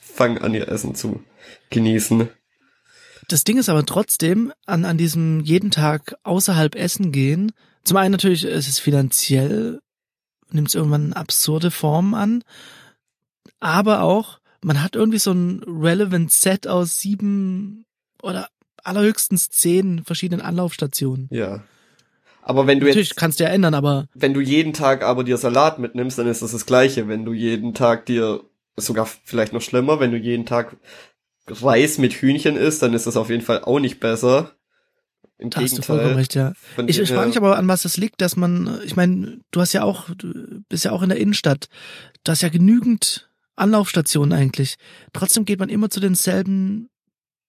[0.00, 1.22] fangen an, ihr Essen zu
[1.70, 2.28] genießen.
[3.28, 7.52] Das Ding ist aber trotzdem, an, an diesem jeden Tag außerhalb essen gehen,
[7.84, 9.80] zum einen natürlich ist es finanziell
[10.50, 12.44] nimmt es irgendwann absurde Formen an.
[13.60, 17.84] Aber auch, man hat irgendwie so ein relevant Set aus sieben
[18.26, 18.48] oder
[18.82, 21.28] allerhöchstens zehn verschiedenen Anlaufstationen.
[21.30, 21.62] Ja.
[22.42, 25.24] Aber wenn du Natürlich jetzt, kannst du ja ändern, aber wenn du jeden Tag aber
[25.24, 27.08] dir Salat mitnimmst, dann ist das das Gleiche.
[27.08, 28.44] Wenn du jeden Tag dir
[28.76, 30.76] sogar vielleicht noch schlimmer, wenn du jeden Tag
[31.48, 34.52] Reis mit Hühnchen isst, dann ist das auf jeden Fall auch nicht besser.
[35.38, 35.64] Im da Gegenteil.
[35.64, 36.52] Hast du vollkommen recht, ja.
[36.86, 39.72] Ich, ich frage mich aber, an was das liegt, dass man, ich meine, du hast
[39.72, 41.68] ja auch, du bist ja auch in der Innenstadt,
[42.24, 44.76] du hast ja genügend Anlaufstationen eigentlich.
[45.12, 46.88] Trotzdem geht man immer zu denselben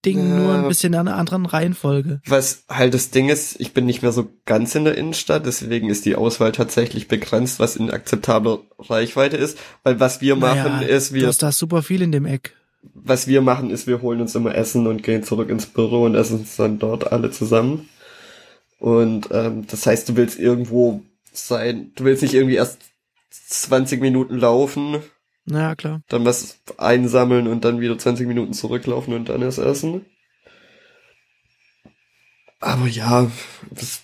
[0.06, 0.44] Dingen, ja.
[0.44, 2.22] nur ein bisschen in einer anderen Reihenfolge.
[2.26, 5.90] Was halt das Ding ist, ich bin nicht mehr so ganz in der Innenstadt, deswegen
[5.90, 9.58] ist die Auswahl tatsächlich begrenzt, was in akzeptabler Reichweite ist.
[9.84, 11.22] Weil was wir machen, naja, ist wir.
[11.22, 12.54] Du hast da super viel in dem Eck.
[12.94, 16.16] was wir machen, ist, wir holen uns immer Essen und gehen zurück ins Büro und
[16.16, 17.90] essen uns dann dort alle zusammen.
[18.80, 21.02] Und ähm, das heißt, du willst irgendwo
[21.34, 22.80] sein, du willst nicht irgendwie erst
[23.30, 24.98] 20 Minuten laufen.
[25.50, 26.02] Naja, klar.
[26.10, 30.06] Dann was einsammeln und dann wieder 20 Minuten zurücklaufen und dann erst essen.
[32.60, 33.32] Aber ja,
[33.72, 34.02] das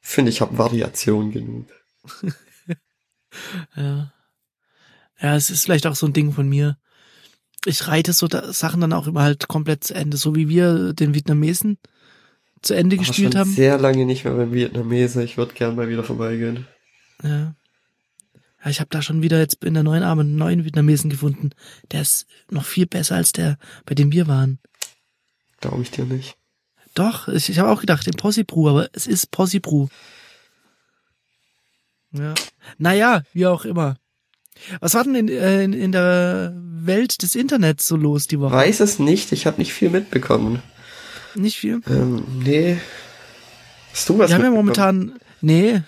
[0.00, 1.66] finde ich, habe Variation genug.
[3.76, 4.12] ja.
[5.20, 6.78] Ja, es ist vielleicht auch so ein Ding von mir.
[7.66, 10.94] Ich reite so da Sachen dann auch immer halt komplett zu Ende, so wie wir
[10.94, 11.78] den Vietnamesen
[12.62, 13.52] zu Ende War gespielt schon haben.
[13.52, 15.22] sehr lange nicht mehr beim Vietnamesen.
[15.22, 16.66] Ich würde gern mal wieder vorbeigehen.
[17.22, 17.54] Ja.
[18.64, 21.50] Ja, ich habe da schon wieder jetzt in der neuen Abend einen neuen Vietnamesen gefunden.
[21.90, 24.58] Der ist noch viel besser als der, bei dem wir waren.
[25.60, 26.36] Glaube ich dir nicht.
[26.94, 29.88] Doch, ich, ich habe auch gedacht, den Possibru, aber es ist Possibru.
[32.12, 32.34] Ja.
[32.78, 33.96] Naja, wie auch immer.
[34.80, 38.54] Was war denn in, äh, in, in der Welt des Internets so los die Woche?
[38.54, 40.62] Weiß es nicht, ich habe nicht viel mitbekommen.
[41.34, 41.80] Nicht viel?
[41.88, 42.78] Ähm, nee.
[43.92, 45.82] Hast du was Wir haben ja momentan, nee,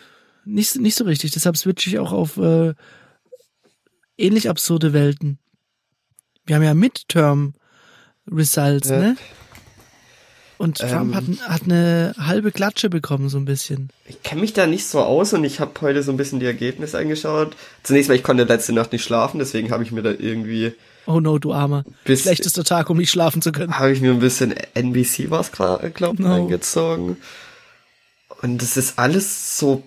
[0.45, 1.33] nicht, nicht so richtig.
[1.33, 2.75] Deshalb switche ich auch auf äh,
[4.17, 5.39] ähnlich absurde Welten.
[6.47, 7.55] Wir haben ja Midterm
[8.31, 8.99] Results, ja.
[8.99, 9.17] ne?
[10.57, 13.91] Und Trump ähm, hat, hat eine halbe Klatsche bekommen, so ein bisschen.
[14.07, 16.47] Ich kenne mich da nicht so aus und ich habe heute so ein bisschen die
[16.47, 17.57] Ergebnisse angeschaut.
[17.83, 20.73] Zunächst mal, ich konnte letzte Nacht nicht schlafen, deswegen habe ich mir da irgendwie.
[21.07, 21.85] Oh no, du Armer.
[22.05, 23.79] Bis, Schlechtester Tag, um nicht schlafen zu können.
[23.79, 26.33] Habe ich mir ein bisschen NBC was, glaube ich, no.
[26.33, 27.17] eingezogen.
[28.41, 29.83] Und es ist alles so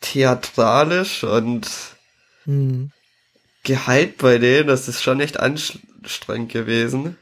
[0.00, 1.68] theatralisch und
[2.44, 2.90] hm.
[3.64, 4.68] gehypt bei denen.
[4.68, 7.16] Das ist schon echt anstrengend gewesen.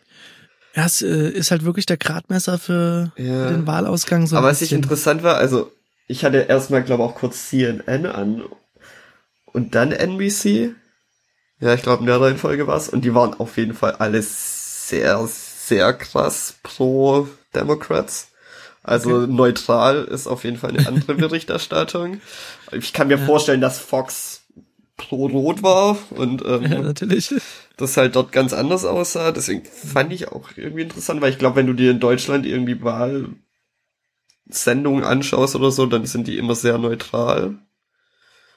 [0.74, 3.50] Ja, es äh, ist halt wirklich der Gradmesser für ja.
[3.50, 4.26] den Wahlausgang.
[4.26, 5.72] So Aber was ich interessant war, also
[6.06, 8.44] ich hatte erstmal, glaube auch kurz CNN an
[9.46, 10.74] und dann NBC.
[11.60, 15.26] Ja, ich glaube in der Reihenfolge war's und die waren auf jeden Fall alles sehr,
[15.26, 18.28] sehr krass pro Democrats.
[18.88, 19.30] Also okay.
[19.30, 22.22] neutral ist auf jeden Fall eine andere Berichterstattung.
[22.72, 23.26] Ich kann mir ja.
[23.26, 24.46] vorstellen, dass Fox
[24.96, 27.34] pro-rot war und ähm, ja, natürlich.
[27.76, 29.30] das halt dort ganz anders aussah.
[29.30, 32.82] Deswegen fand ich auch irgendwie interessant, weil ich glaube, wenn du dir in Deutschland irgendwie
[32.82, 33.34] Wahlsendungen
[35.04, 37.58] anschaust oder so, dann sind die immer sehr neutral.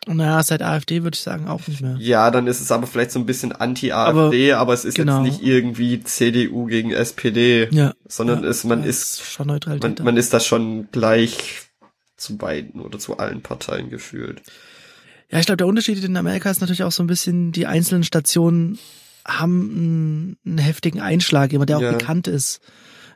[0.07, 1.95] Naja, seit AfD würde ich sagen auch nicht mehr.
[1.99, 5.23] Ja, dann ist es aber vielleicht so ein bisschen anti-AfD, aber, aber, es ist genau.
[5.23, 9.95] jetzt nicht irgendwie CDU gegen SPD, ja, sondern ja, ist, man ist, schon neutral man,
[10.01, 11.69] man ist da schon gleich
[12.17, 14.41] zu beiden oder zu allen Parteien gefühlt.
[15.29, 18.03] Ja, ich glaube, der Unterschied in Amerika ist natürlich auch so ein bisschen, die einzelnen
[18.03, 18.79] Stationen
[19.25, 21.91] haben einen, einen heftigen Einschlag, jemand, der auch ja.
[21.91, 22.59] bekannt ist.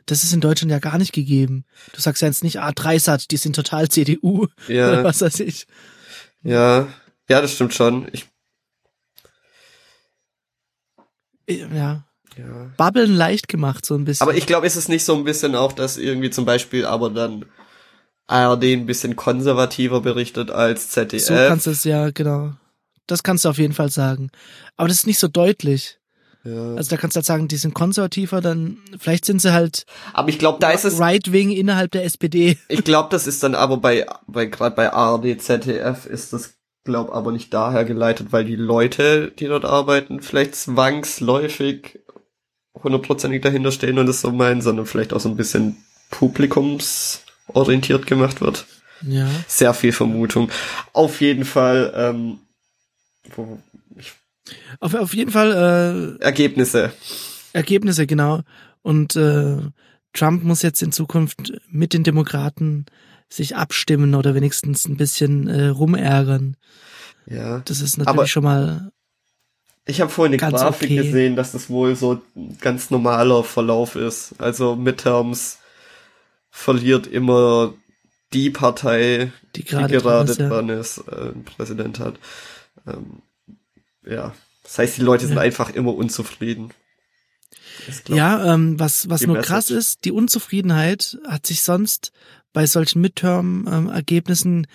[0.06, 1.64] Das ist in Deutschland ja gar nicht gegeben.
[1.92, 4.88] Du sagst ja jetzt nicht, ah, Dreisat, die sind total CDU ja.
[4.88, 5.66] oder was weiß ich.
[6.42, 6.88] Ja,
[7.28, 8.08] ja, das stimmt schon.
[8.12, 8.26] Ich
[11.48, 12.04] ja.
[12.36, 12.70] ja.
[12.76, 14.26] Babbeln leicht gemacht, so ein bisschen.
[14.26, 17.10] Aber ich glaube, ist es nicht so ein bisschen auch, dass irgendwie zum Beispiel aber
[17.10, 17.46] dann
[18.26, 21.24] ARD ein bisschen konservativer berichtet als ZDF.
[21.24, 22.52] So kannst du es ja, genau.
[23.06, 24.30] Das kannst du auf jeden Fall sagen.
[24.76, 25.98] Aber das ist nicht so deutlich.
[26.46, 26.74] Ja.
[26.74, 29.84] Also da kannst du halt sagen, die sind konservativer, dann vielleicht sind sie halt.
[30.12, 32.56] Aber ich glaube, da ist es Right Wing innerhalb der SPD.
[32.68, 36.54] Ich glaube, das ist dann aber bei bei gerade bei ARD, ZDF ist das
[36.84, 41.98] glaub aber nicht daher geleitet, weil die Leute, die dort arbeiten, vielleicht zwangsläufig
[42.74, 45.76] hundertprozentig dahinter stehen und es so meinen, sondern vielleicht auch so ein bisschen
[46.10, 48.66] Publikums orientiert gemacht wird.
[49.02, 49.28] Ja.
[49.46, 50.50] Sehr viel Vermutung.
[50.92, 52.38] Auf jeden Fall, ähm,
[53.34, 53.58] wo,
[54.80, 56.92] auf, auf jeden Fall äh, Ergebnisse.
[57.52, 58.42] Ergebnisse, genau.
[58.82, 59.58] Und äh,
[60.12, 62.86] Trump muss jetzt in Zukunft mit den Demokraten
[63.28, 66.56] sich abstimmen oder wenigstens ein bisschen äh, rumärgern.
[67.26, 67.60] Ja.
[67.64, 68.92] Das ist natürlich aber schon mal.
[69.84, 70.96] Ich habe vorhin eine Grafik okay.
[70.96, 74.34] gesehen, dass das wohl so ein ganz normaler Verlauf ist.
[74.38, 75.58] Also Midterms
[76.50, 77.74] verliert immer
[78.32, 81.26] die Partei, die gerade, die gerade dran ist, ja.
[81.26, 82.14] äh, Präsident hat.
[82.86, 83.22] Ähm,
[84.06, 85.42] ja, das heißt, die Leute sind ja.
[85.42, 86.72] einfach immer unzufrieden.
[88.08, 92.12] Ja, ähm, was, was nur krass ist, die Unzufriedenheit hat sich sonst
[92.52, 94.66] bei solchen Midterm-Ergebnissen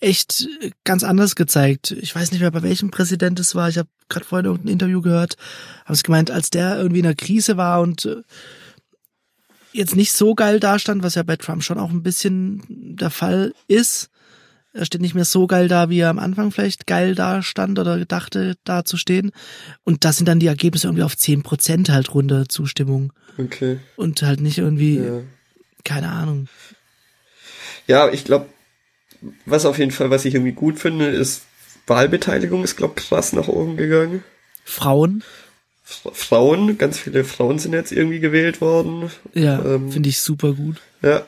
[0.00, 0.48] echt
[0.84, 1.90] ganz anders gezeigt.
[1.90, 3.68] Ich weiß nicht mehr, bei welchem Präsident es war.
[3.68, 5.36] Ich habe gerade vorhin irgendein Interview gehört,
[5.84, 8.22] haben es gemeint, als der irgendwie in einer Krise war und äh,
[9.72, 13.54] jetzt nicht so geil dastand, was ja bei Trump schon auch ein bisschen der Fall
[13.66, 14.10] ist.
[14.74, 17.78] Er steht nicht mehr so geil da, wie er am Anfang vielleicht geil da stand
[17.78, 19.30] oder dachte, da zu stehen.
[19.84, 23.12] Und da sind dann die Ergebnisse irgendwie auf zehn Prozent halt runter, Zustimmung.
[23.38, 23.78] Okay.
[23.94, 25.20] Und halt nicht irgendwie, ja.
[25.84, 26.48] keine Ahnung.
[27.86, 28.46] Ja, ich glaube,
[29.46, 31.42] was auf jeden Fall, was ich irgendwie gut finde, ist
[31.86, 34.24] Wahlbeteiligung ist, glaube krass nach oben gegangen.
[34.64, 35.22] Frauen?
[35.84, 39.10] Frauen, ganz viele Frauen sind jetzt irgendwie gewählt worden.
[39.34, 40.80] Ja, ähm, finde ich super gut.
[41.02, 41.26] Ja.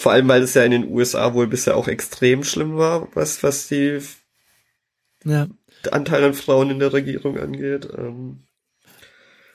[0.00, 3.42] Vor allem, weil es ja in den USA wohl bisher auch extrem schlimm war, was,
[3.42, 4.00] was die
[5.26, 5.46] ja.
[5.90, 7.86] Anteil an Frauen in der Regierung angeht.
[7.98, 8.44] Ähm,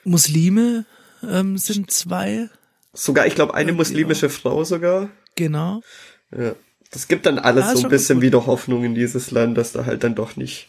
[0.04, 0.86] Muslime
[1.28, 2.48] ähm, sind zwei.
[2.92, 5.10] Sogar, ich glaube, eine muslimische Frau sogar.
[5.34, 5.80] Genau.
[6.30, 6.54] Ja.
[6.92, 9.84] Das gibt dann alles ja, so ein bisschen wieder Hoffnung in dieses Land, dass da
[9.84, 10.68] halt dann doch nicht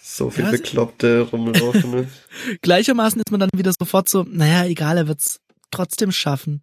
[0.00, 1.90] so viel ja, Bekloppte rumlaufen.
[1.90, 2.08] Ne?
[2.62, 5.40] Gleichermaßen ist man dann wieder sofort so, naja, egal, er wird's
[5.72, 6.62] trotzdem schaffen.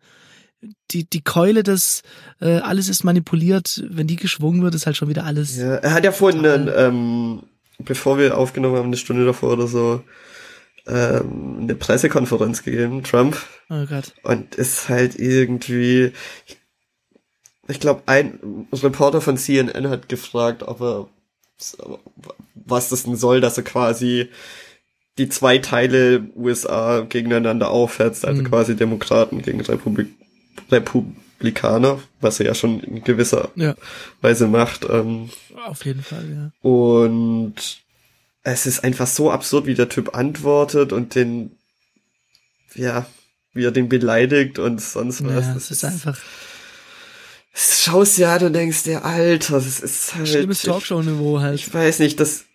[0.91, 2.03] Die, die Keule des
[2.39, 5.57] äh, alles ist manipuliert, wenn die geschwungen wird, ist halt schon wieder alles.
[5.57, 6.43] Ja, er hat ja vorhin,
[6.75, 7.43] ähm,
[7.79, 10.03] bevor wir aufgenommen haben, eine Stunde davor oder so,
[10.87, 13.37] ähm, eine Pressekonferenz gegeben, Trump.
[13.69, 14.13] Oh Gott.
[14.23, 16.11] Und ist halt irgendwie,
[16.45, 16.57] ich,
[17.67, 21.09] ich glaube, ein Reporter von CNN hat gefragt, ob er
[22.53, 24.29] was das denn soll, dass er quasi
[25.17, 28.47] die zwei Teile USA gegeneinander aufhetzt, also mhm.
[28.47, 30.09] quasi Demokraten gegen Republik
[30.71, 33.75] Republikaner, was er ja schon in gewisser ja.
[34.21, 34.85] Weise macht.
[34.89, 35.29] Ähm,
[35.65, 36.69] Auf jeden Fall, ja.
[36.69, 37.55] Und
[38.43, 41.57] es ist einfach so absurd, wie der Typ antwortet und den,
[42.75, 43.07] ja,
[43.53, 45.45] wie er den beleidigt und sonst was.
[45.45, 46.17] Ja, es ist einfach.
[47.57, 50.27] Schaust ja du denkst dir, Alter, das ist halt.
[50.27, 51.55] Schlimmes Talkshow-Niveau halt.
[51.55, 52.45] Ich weiß nicht, das.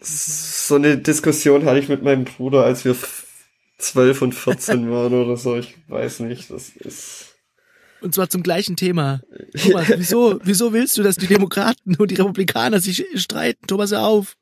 [0.00, 2.94] So eine Diskussion hatte ich mit meinem Bruder, als wir
[3.78, 5.56] zwölf und 14 waren oder so.
[5.56, 7.34] Ich weiß nicht, das ist.
[8.00, 9.22] Und zwar zum gleichen Thema.
[9.56, 13.66] Thomas, wieso, wieso willst du, dass die Demokraten und die Republikaner sich streiten?
[13.66, 14.36] Thomas, hör auf.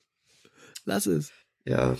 [0.84, 1.30] Lass es.
[1.64, 1.96] Ja.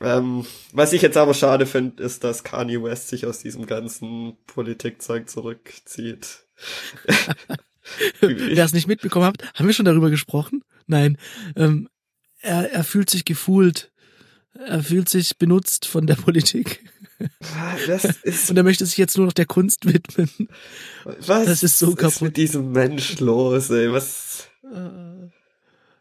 [0.00, 4.38] Ähm, was ich jetzt aber schade finde, ist, dass Kanye West sich aus diesem ganzen
[4.46, 6.46] Politikzeug zurückzieht.
[8.20, 10.64] Wer es nicht mitbekommen hat, haben wir schon darüber gesprochen?
[10.86, 11.18] Nein.
[11.54, 11.88] Ähm,
[12.40, 13.89] er, er fühlt sich gefühlt.
[14.54, 16.84] Er fühlt sich benutzt von der Politik.
[17.86, 20.48] Das ist Und er möchte sich jetzt nur noch der Kunst widmen.
[21.04, 22.14] Was das ist so kaputt.
[22.14, 23.92] ist mit diesem Mensch los, ey?
[23.92, 24.48] Was?
[24.62, 25.28] Uh,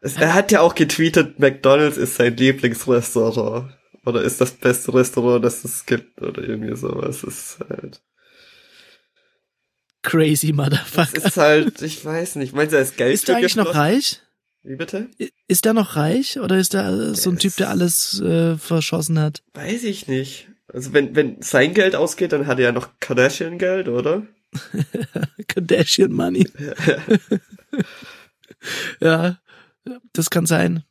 [0.01, 3.73] er hat ja auch getweetet, McDonald's ist sein Lieblingsrestaurant.
[4.05, 7.21] Oder ist das beste Restaurant, das es gibt, oder irgendwie sowas.
[7.21, 8.01] Das ist halt.
[10.01, 11.11] Crazy Motherfucker.
[11.13, 12.53] Das ist halt, ich weiß nicht.
[12.53, 14.21] Meinst du, er ist Geld Ist er eigentlich noch reich?
[14.63, 15.09] Wie bitte?
[15.47, 19.43] Ist er noch reich oder ist er so ein Typ, der alles äh, verschossen hat?
[19.53, 20.49] Weiß ich nicht.
[20.67, 24.23] Also wenn, wenn sein Geld ausgeht, dann hat er ja noch Kardashian-Geld, oder?
[25.47, 26.47] Kardashian Money.
[28.99, 29.39] ja,
[30.13, 30.83] das kann sein.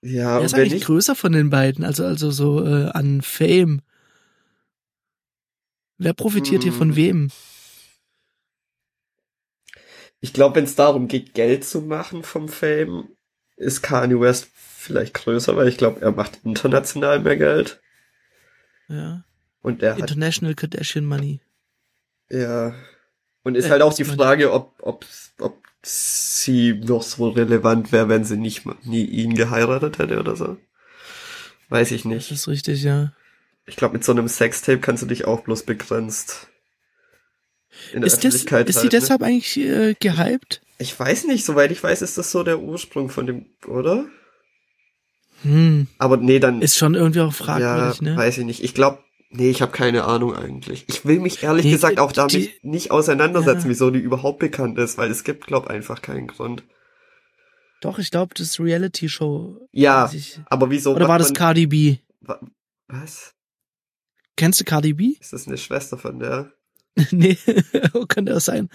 [0.00, 0.84] Ja, Wer ist eigentlich ich...
[0.84, 1.84] größer von den beiden?
[1.84, 3.82] Also, also so äh, an Fame.
[5.98, 6.70] Wer profitiert hm.
[6.70, 6.96] hier von hm.
[6.96, 7.28] wem?
[10.20, 13.08] Ich glaube, wenn es darum geht, Geld zu machen vom Fame,
[13.56, 17.80] ist Kanye West vielleicht größer, weil ich glaube, er macht international mehr Geld.
[18.88, 19.24] Ja.
[19.60, 21.40] Und er International hat, Kardashian Money.
[22.30, 22.74] Ja.
[23.42, 25.04] Und ist äh, halt auch die Frage, ob, ob,
[25.40, 30.56] ob sie noch so relevant wäre, wenn sie nicht nie ihn geheiratet hätte oder so.
[31.68, 32.30] Weiß ich nicht.
[32.30, 33.12] Das ist richtig, ja.
[33.66, 36.47] Ich glaube, mit so einem Sextape kannst du dich auch bloß begrenzt
[37.92, 38.90] in der ist Öffentlichkeit das, Ist sie ne?
[38.90, 40.60] deshalb eigentlich äh, gehypt?
[40.78, 44.06] Ich weiß nicht, soweit ich weiß, ist das so der Ursprung von dem, oder?
[45.42, 45.86] Hm.
[45.98, 46.62] Aber nee, dann.
[46.62, 48.16] Ist schon irgendwie auch fragwürdig, ja, ne?
[48.16, 48.62] Weiß ich nicht.
[48.62, 48.98] Ich glaube,
[49.30, 50.86] Nee, ich habe keine Ahnung eigentlich.
[50.88, 53.68] Ich will mich ehrlich nee, gesagt auch damit die, nicht auseinandersetzen, ja.
[53.68, 56.64] wieso die überhaupt bekannt ist, weil es gibt, glaub einfach keinen Grund.
[57.82, 59.68] Doch, ich glaube, das ist Reality-Show.
[59.70, 60.10] Ja,
[60.46, 60.94] aber wieso?
[60.94, 61.98] Oder war das Cardi B?
[62.88, 63.34] Was?
[64.36, 65.16] Kennst du Cardi B?
[65.20, 66.50] Ist das eine Schwester von der?
[67.10, 67.36] nee,
[68.08, 68.68] könnte das sein.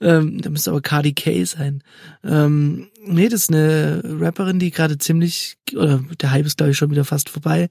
[0.00, 1.82] Ähm, da müsste aber Cardi K sein.
[2.22, 6.76] Ähm, nee, das ist eine Rapperin, die gerade ziemlich, oder der Hype ist glaube ich
[6.76, 7.68] schon wieder fast vorbei.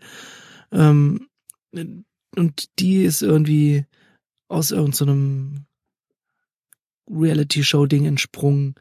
[0.72, 1.28] Ähm,
[2.36, 3.86] und die ist irgendwie
[4.48, 5.65] aus irgendeinem
[7.08, 8.76] so Reality-Show-Ding entsprungen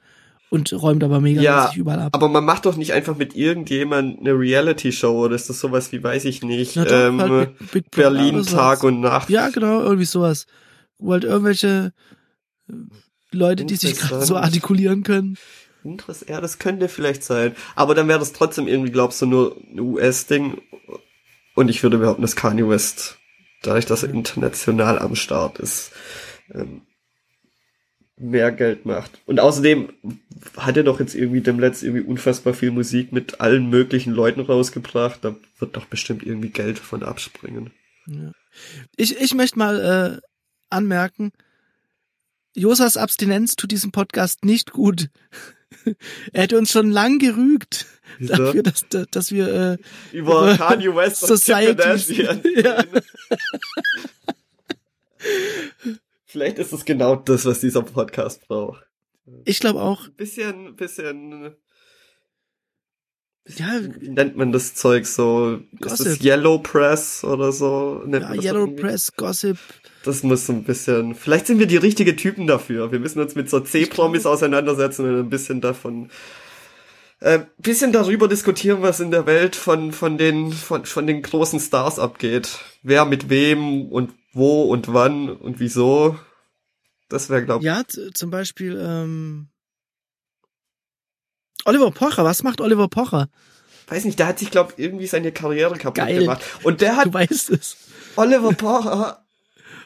[0.50, 2.14] und räumt aber mega ja, überall ab.
[2.14, 6.02] Aber man macht doch nicht einfach mit irgendjemand eine Reality-Show oder ist das sowas wie,
[6.02, 9.28] weiß ich nicht, doch, ähm, halt Berlin Tag und Nacht.
[9.30, 10.46] Ja, genau, irgendwie sowas.
[10.98, 11.92] Wo halt irgendwelche
[12.68, 12.72] äh,
[13.30, 15.36] Leute, die sich gerade so artikulieren können.
[15.84, 17.54] Interessant, ja, das könnte vielleicht sein.
[17.74, 20.60] Aber dann wäre das trotzdem irgendwie, glaubst du, nur ein US-Ding.
[21.54, 23.18] Und ich würde behaupten, dass Kanye West
[23.62, 25.92] dadurch, dass er international am Start ist,
[26.54, 26.82] ähm,
[28.16, 29.20] mehr Geld macht.
[29.26, 29.92] Und außerdem
[30.56, 34.40] hat er doch jetzt irgendwie dem Letzt irgendwie unfassbar viel Musik mit allen möglichen Leuten
[34.40, 35.20] rausgebracht.
[35.22, 37.70] Da wird doch bestimmt irgendwie Geld von abspringen.
[38.06, 38.32] Ja.
[38.96, 40.28] Ich, ich möchte mal äh,
[40.70, 41.32] anmerken,
[42.54, 45.10] Josas Abstinenz tut diesem Podcast nicht gut.
[46.32, 47.86] er hätte uns schon lang gerügt.
[48.18, 48.34] Wieso?
[48.34, 49.76] Dafür, dass, dass wir äh,
[50.16, 52.28] über, über Kanye West Society.
[52.62, 52.84] Ja.
[56.24, 58.86] Vielleicht ist es genau das, was dieser Podcast braucht.
[59.44, 60.08] Ich glaube auch.
[60.10, 61.56] Bisschen, bisschen.
[63.46, 65.60] Ja, wie nennt man das Zeug so?
[65.80, 66.06] Gossip.
[66.06, 68.02] Ist das Yellow Press oder so?
[68.04, 69.58] Nennt ja, Yellow Press, Gossip.
[70.08, 71.14] Das muss so ein bisschen.
[71.14, 72.90] Vielleicht sind wir die richtigen Typen dafür.
[72.90, 76.08] Wir müssen uns mit so C-Promis auseinandersetzen und ein bisschen davon
[77.20, 81.60] äh, bisschen darüber diskutieren, was in der Welt von, von den, von, von den großen
[81.60, 82.58] Stars abgeht.
[82.82, 86.18] Wer mit wem und wo und wann und wieso.
[87.10, 87.66] Das wäre, glaube ich.
[87.66, 87.82] Ja,
[88.14, 89.48] zum Beispiel, ähm,
[91.66, 93.28] Oliver Pocher, was macht Oliver Pocher?
[93.88, 96.20] Weiß nicht, der hat sich, glaube irgendwie seine Karriere kaputt Geil.
[96.20, 96.40] gemacht.
[96.62, 97.08] Und der hat.
[97.08, 97.76] Du weißt es.
[98.16, 99.22] Oliver Pocher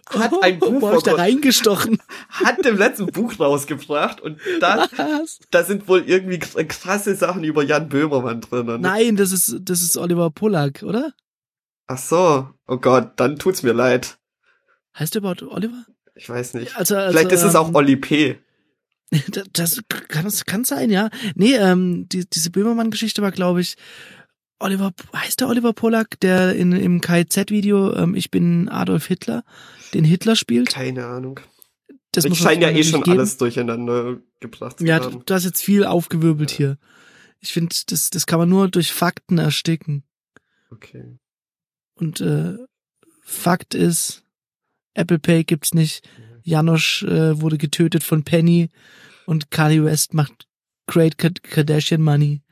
[0.09, 1.99] hat ein Buch Boah, da reingestochen.
[2.29, 4.89] Hat dem letzten Buch rausgebracht und da,
[5.51, 8.67] da sind wohl irgendwie krasse Sachen über Jan Böhmermann drin.
[8.67, 8.79] Ne?
[8.79, 11.13] Nein, das ist, das ist Oliver Pollack, oder?
[11.87, 12.49] Ach so.
[12.67, 14.19] Oh Gott, dann tut's mir leid.
[14.99, 15.85] Heißt der überhaupt Oliver?
[16.15, 16.77] Ich weiß nicht.
[16.77, 18.39] Also, also, Vielleicht ist es auch ähm, Olli P.
[19.53, 21.11] Das kann, das kann sein, ja.
[21.35, 23.77] Nee, ähm, die, diese Böhmermann-Geschichte war, glaube ich,
[24.63, 29.45] Oliver, heißt der Oliver Pollack, der in, im KZ-Video ähm, Ich bin Adolf Hitler,
[29.95, 30.71] den Hitler spielt?
[30.71, 31.41] Keine Ahnung.
[32.13, 33.19] Das ich scheine ja eh schon geben.
[33.19, 35.15] alles durcheinander gebracht zu ja, haben.
[35.15, 36.57] Ja, du hast jetzt viel aufgewirbelt ja.
[36.57, 36.79] hier.
[37.41, 40.05] Ich finde, das, das kann man nur durch Fakten ersticken.
[40.71, 41.19] Okay.
[41.95, 42.57] Und äh,
[43.23, 44.25] Fakt ist,
[44.95, 46.09] Apple Pay gibt's nicht.
[46.43, 48.69] Janosch äh, wurde getötet von Penny
[49.27, 50.47] und Kanye West macht
[50.87, 52.43] Great Kardashian Money.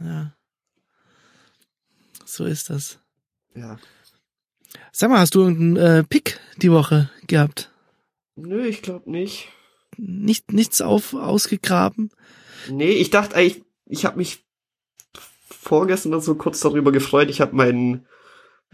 [0.00, 0.34] Ja.
[2.24, 2.98] So ist das.
[3.54, 3.78] Ja.
[4.92, 7.70] Sag mal, hast du irgendeinen äh, Pick die Woche gehabt?
[8.36, 9.48] Nö, ich glaube nicht.
[9.96, 12.10] Nicht nichts auf ausgegraben?
[12.68, 14.44] Nee, ich dachte eigentlich, ich habe mich
[15.48, 17.30] vorgestern so kurz darüber gefreut.
[17.30, 18.06] Ich habe meinen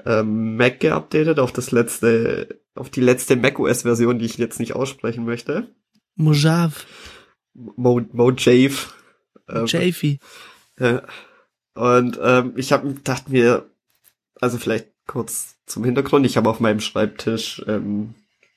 [0.07, 5.25] ähm, Mac geupdatet auf das letzte, auf die letzte macOS-Version, die ich jetzt nicht aussprechen
[5.25, 5.69] möchte.
[6.17, 6.75] Mojave.
[7.55, 8.77] Mo, Mojave.
[9.49, 10.19] Ähm, Mojave.
[10.81, 11.03] Ja.
[11.75, 13.71] Und ähm, ich habe dachte mir,
[14.41, 18.15] also vielleicht kurz zum Hintergrund, ich habe auf meinem Schreibtisch ähm,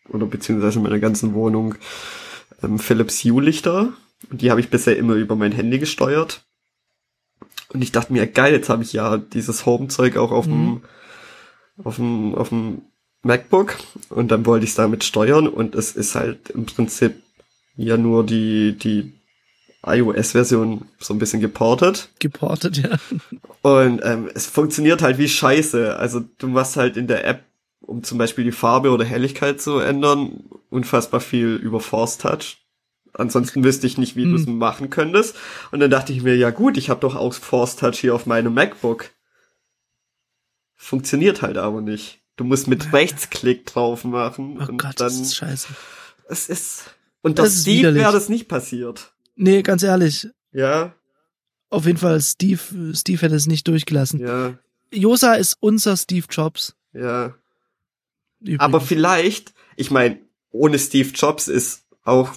[0.09, 1.75] oder beziehungsweise in meiner ganzen Wohnung
[2.63, 3.93] ähm, Philips Hue-Lichter
[4.29, 6.45] und die habe ich bisher immer über mein Handy gesteuert.
[7.69, 10.81] Und ich dachte mir, geil, jetzt habe ich ja dieses Home-Zeug auch auf dem mhm.
[11.83, 12.81] auf dem auf dem
[13.23, 13.77] MacBook
[14.09, 17.15] und dann wollte ich es damit steuern und es ist halt im Prinzip
[17.75, 19.13] ja nur die die
[19.85, 22.09] iOS-Version so ein bisschen geportet.
[22.19, 22.97] Geportet, ja.
[23.61, 25.97] Und ähm, es funktioniert halt wie Scheiße.
[25.97, 27.43] Also du machst halt in der App,
[27.81, 32.57] um zum Beispiel die Farbe oder Helligkeit zu ändern, unfassbar viel über Force Touch.
[33.13, 34.31] Ansonsten wüsste ich nicht, wie hm.
[34.31, 35.35] du es machen könntest.
[35.71, 38.25] Und dann dachte ich mir, ja gut, ich habe doch auch Force Touch hier auf
[38.25, 39.11] meinem MacBook.
[40.75, 42.21] Funktioniert halt aber nicht.
[42.35, 44.57] Du musst mit Rechtsklick drauf machen.
[44.59, 45.67] Oh und Gott, dann, das ist scheiße.
[46.29, 46.95] Es ist.
[47.21, 49.12] Und das, das Steve wäre das nicht passiert.
[49.35, 50.27] Nee, ganz ehrlich.
[50.51, 50.93] Ja.
[51.69, 54.19] Auf jeden Fall, Steve, Steve hätte es nicht durchgelassen.
[54.19, 54.57] Ja.
[54.91, 56.75] Josa ist unser Steve Jobs.
[56.93, 57.35] Ja.
[58.39, 58.59] Übrigens.
[58.59, 60.19] Aber vielleicht, ich meine,
[60.51, 62.33] ohne Steve Jobs ist auch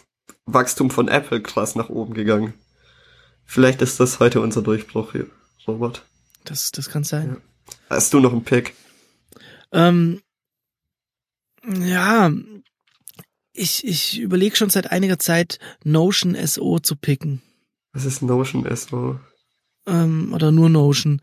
[0.46, 2.54] Wachstum von Apple krass nach oben gegangen.
[3.44, 5.26] Vielleicht ist das heute unser Durchbruch hier,
[5.68, 6.04] Robert.
[6.44, 7.36] Das, das kann sein.
[7.36, 7.76] Ja.
[7.90, 8.74] Hast du noch einen Pick?
[9.72, 10.22] Ähm,
[11.66, 12.30] ja,
[13.56, 17.42] ich, ich überlege schon seit einiger Zeit, Notion SO zu picken.
[17.92, 19.18] Was ist Notion SO?
[19.86, 21.20] Ähm, oder nur Notion.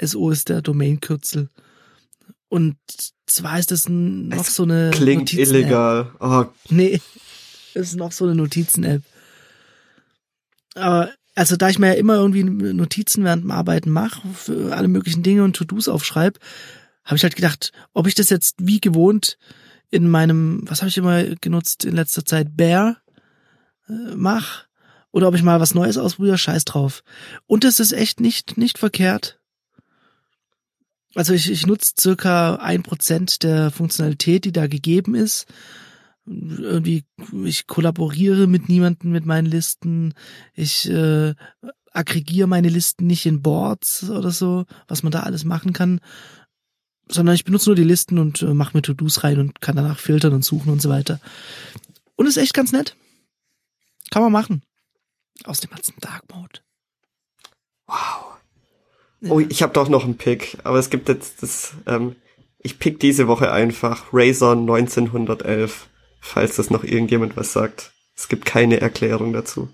[0.00, 1.48] SO ist der Domainkürzel.
[2.48, 2.76] Und
[3.26, 4.90] zwar ist das noch es so eine.
[4.92, 6.12] Klingt illegal.
[6.20, 6.44] Oh.
[6.68, 7.00] Nee,
[7.74, 9.02] es ist noch so eine Notizen-App.
[10.74, 14.88] Aber also da ich mir ja immer irgendwie Notizen während dem Arbeiten mache, für alle
[14.88, 16.38] möglichen Dinge und To-Dos aufschreibe,
[17.04, 19.36] habe ich halt gedacht, ob ich das jetzt wie gewohnt
[19.94, 22.96] in meinem, was habe ich immer genutzt in letzter Zeit, Bear
[23.88, 24.64] äh, mach
[25.12, 27.04] oder ob ich mal was Neues ausprobiere, scheiß drauf.
[27.46, 29.38] Und es ist echt nicht nicht verkehrt.
[31.14, 35.46] Also ich, ich nutze circa ein Prozent der Funktionalität, die da gegeben ist.
[36.26, 37.04] Irgendwie,
[37.44, 40.14] ich kollaboriere mit niemanden mit meinen Listen.
[40.54, 41.34] Ich äh,
[41.92, 46.00] aggregiere meine Listen nicht in Boards oder so, was man da alles machen kann,
[47.08, 49.98] sondern ich benutze nur die Listen und äh, mache mir To-Dos rein und kann danach
[49.98, 51.20] filtern und suchen und so weiter.
[52.16, 52.96] Und ist echt ganz nett.
[54.10, 54.62] Kann man machen.
[55.44, 56.60] Aus dem ganzen Dark Mode.
[57.86, 58.34] Wow.
[59.28, 62.16] Oh, ich habe doch noch einen Pick, aber es gibt jetzt das, ähm,
[62.58, 65.88] ich pick diese Woche einfach Razer 1911,
[66.20, 67.92] falls das noch irgendjemand was sagt.
[68.16, 69.68] Es gibt keine Erklärung dazu.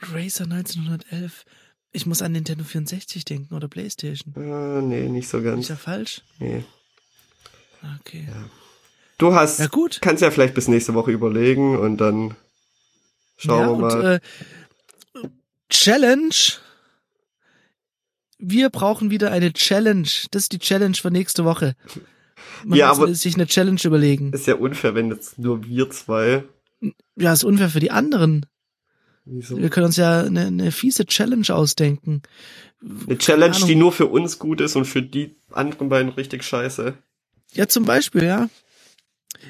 [0.00, 1.44] Racer 1911.
[1.92, 4.32] Ich muss an Nintendo 64 denken oder Playstation.
[4.36, 5.62] Ah, nee, nicht so ganz.
[5.64, 6.22] Ist ja falsch?
[6.38, 6.64] Nee.
[8.00, 8.26] Okay.
[8.28, 8.44] Ja.
[9.18, 9.98] Du hast, Ja, gut.
[10.00, 12.36] kannst ja vielleicht bis nächste Woche überlegen und dann
[13.36, 13.96] schauen ja, wir mal.
[15.14, 15.28] Und, äh,
[15.68, 16.34] Challenge.
[18.38, 20.08] Wir brauchen wieder eine Challenge.
[20.30, 21.76] Das ist die Challenge für nächste Woche.
[22.64, 24.32] Man Ja, muss aber- sich eine Challenge überlegen.
[24.32, 26.44] ist ja unfair, wenn jetzt nur wir zwei.
[27.16, 28.46] Ja, ist unfair für die anderen.
[29.24, 29.56] Wieso?
[29.58, 32.22] Wir können uns ja eine, eine fiese Challenge ausdenken.
[33.06, 36.94] Eine Challenge, die nur für uns gut ist und für die anderen beiden richtig scheiße.
[37.52, 38.48] Ja, zum Beispiel, ja.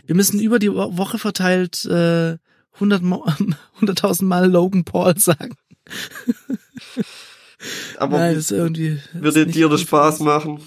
[0.07, 2.37] Wir müssen über die Wo- Woche verteilt äh,
[2.75, 3.25] 100 Mo-
[3.81, 5.55] 100.000 Mal Logan Paul sagen.
[7.99, 9.01] Aber Nein, das ist irgendwie.
[9.13, 9.83] das würde ist dir das.
[9.83, 10.61] Spaß machen?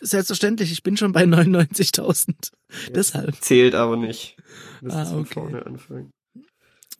[0.00, 2.52] Selbstverständlich, ich bin schon bei 99.000.
[2.94, 3.34] Deshalb.
[3.42, 4.36] Zählt aber nicht.
[4.80, 5.34] Das Ah, ist von okay.
[5.34, 6.10] vorne anfangen.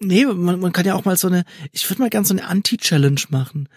[0.01, 2.47] Nee, man, man kann ja auch mal so eine, ich würde mal ganz so eine
[2.47, 3.69] Anti-Challenge machen.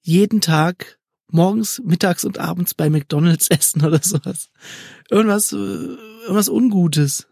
[0.00, 0.98] Jeden Tag
[1.30, 4.50] morgens, mittags und abends bei McDonalds essen oder sowas.
[5.10, 7.26] Irgendwas, äh, irgendwas Ungutes.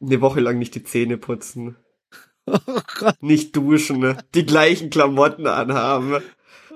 [0.00, 1.76] Eine Woche lang nicht die Zähne putzen.
[2.44, 2.58] Oh
[2.98, 3.22] Gott.
[3.22, 4.18] Nicht duschen, ne?
[4.34, 6.20] die gleichen Klamotten anhaben.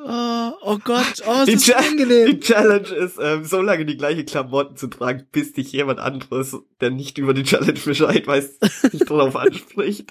[0.04, 1.22] Oh, oh Gott.
[1.26, 2.26] Oh, es Die, ist Cha unangenehm.
[2.26, 6.56] die Challenge ist, ähm, so lange die gleichen Klamotten zu tragen, bis dich jemand anderes,
[6.80, 8.58] der nicht über die Challenge Bescheid weiß,
[8.92, 10.10] dich darauf anspricht.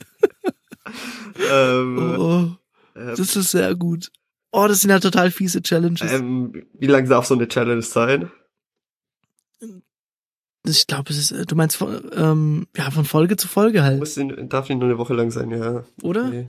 [1.52, 2.48] ähm, Oh,
[2.96, 4.12] ähm, das ist sehr gut.
[4.52, 6.12] Oh, das sind ja total fiese Challenges.
[6.12, 8.32] ähm, wie lang darf so eine Challenge sein?
[10.68, 14.00] ich glaube, es ist, äh, du meinst von, ähm, ja, von Folge zu Folge halt,
[14.00, 15.84] Muss die, darf die nur eine Woche lang sein, ja.
[16.02, 16.26] oder?
[16.28, 16.48] Okay.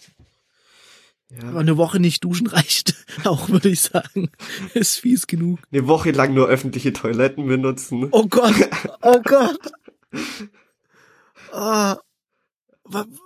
[1.43, 1.59] Aber Ja.
[1.59, 4.31] eine Woche nicht duschen reicht auch, würde ich sagen.
[4.75, 5.59] Ist fies genug.
[5.73, 8.09] Eine Woche lang nur öffentliche Toiletten benutzen.
[8.11, 8.55] Oh Gott,
[9.03, 9.59] oh Gott.
[11.53, 11.97] Ah,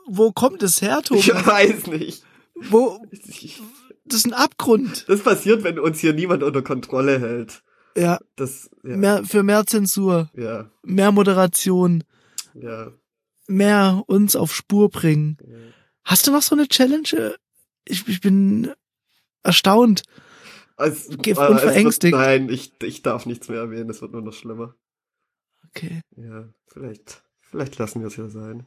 [0.06, 1.46] wo kommt es her, Ich Thomas?
[1.46, 2.24] weiß nicht.
[2.54, 3.60] Wo, Ich-
[4.04, 5.04] das ist ein Abgrund.
[5.08, 7.62] Das passiert, wenn uns hier niemand unter Kontrolle hält.
[7.96, 12.04] Ja, Das, ja, mehr, für mehr Zensur, ja, mehr Moderation,
[12.54, 12.92] ja.
[13.48, 15.36] mehr uns auf Spur bringen.
[15.46, 15.56] ja.
[16.04, 17.36] Hast du noch so eine Challenge?
[17.84, 18.72] Ich, ich bin
[19.42, 20.02] erstaunt.
[20.76, 22.12] Es, Ge äh, unverängstigt.
[22.16, 24.74] Wird, nein, ich, ich darf nichts mehr erwähnen, es wird nur noch schlimmer.
[25.68, 26.00] Okay.
[26.16, 28.66] Ja, vielleicht, vielleicht lassen wir es ja sein.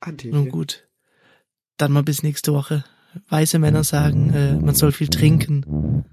[0.00, 0.28] Ade.
[0.28, 0.88] Nun gut.
[1.76, 2.84] Dann mal bis nächste Woche.
[3.28, 6.04] Weiße Männer sagen, äh, man soll viel trinken.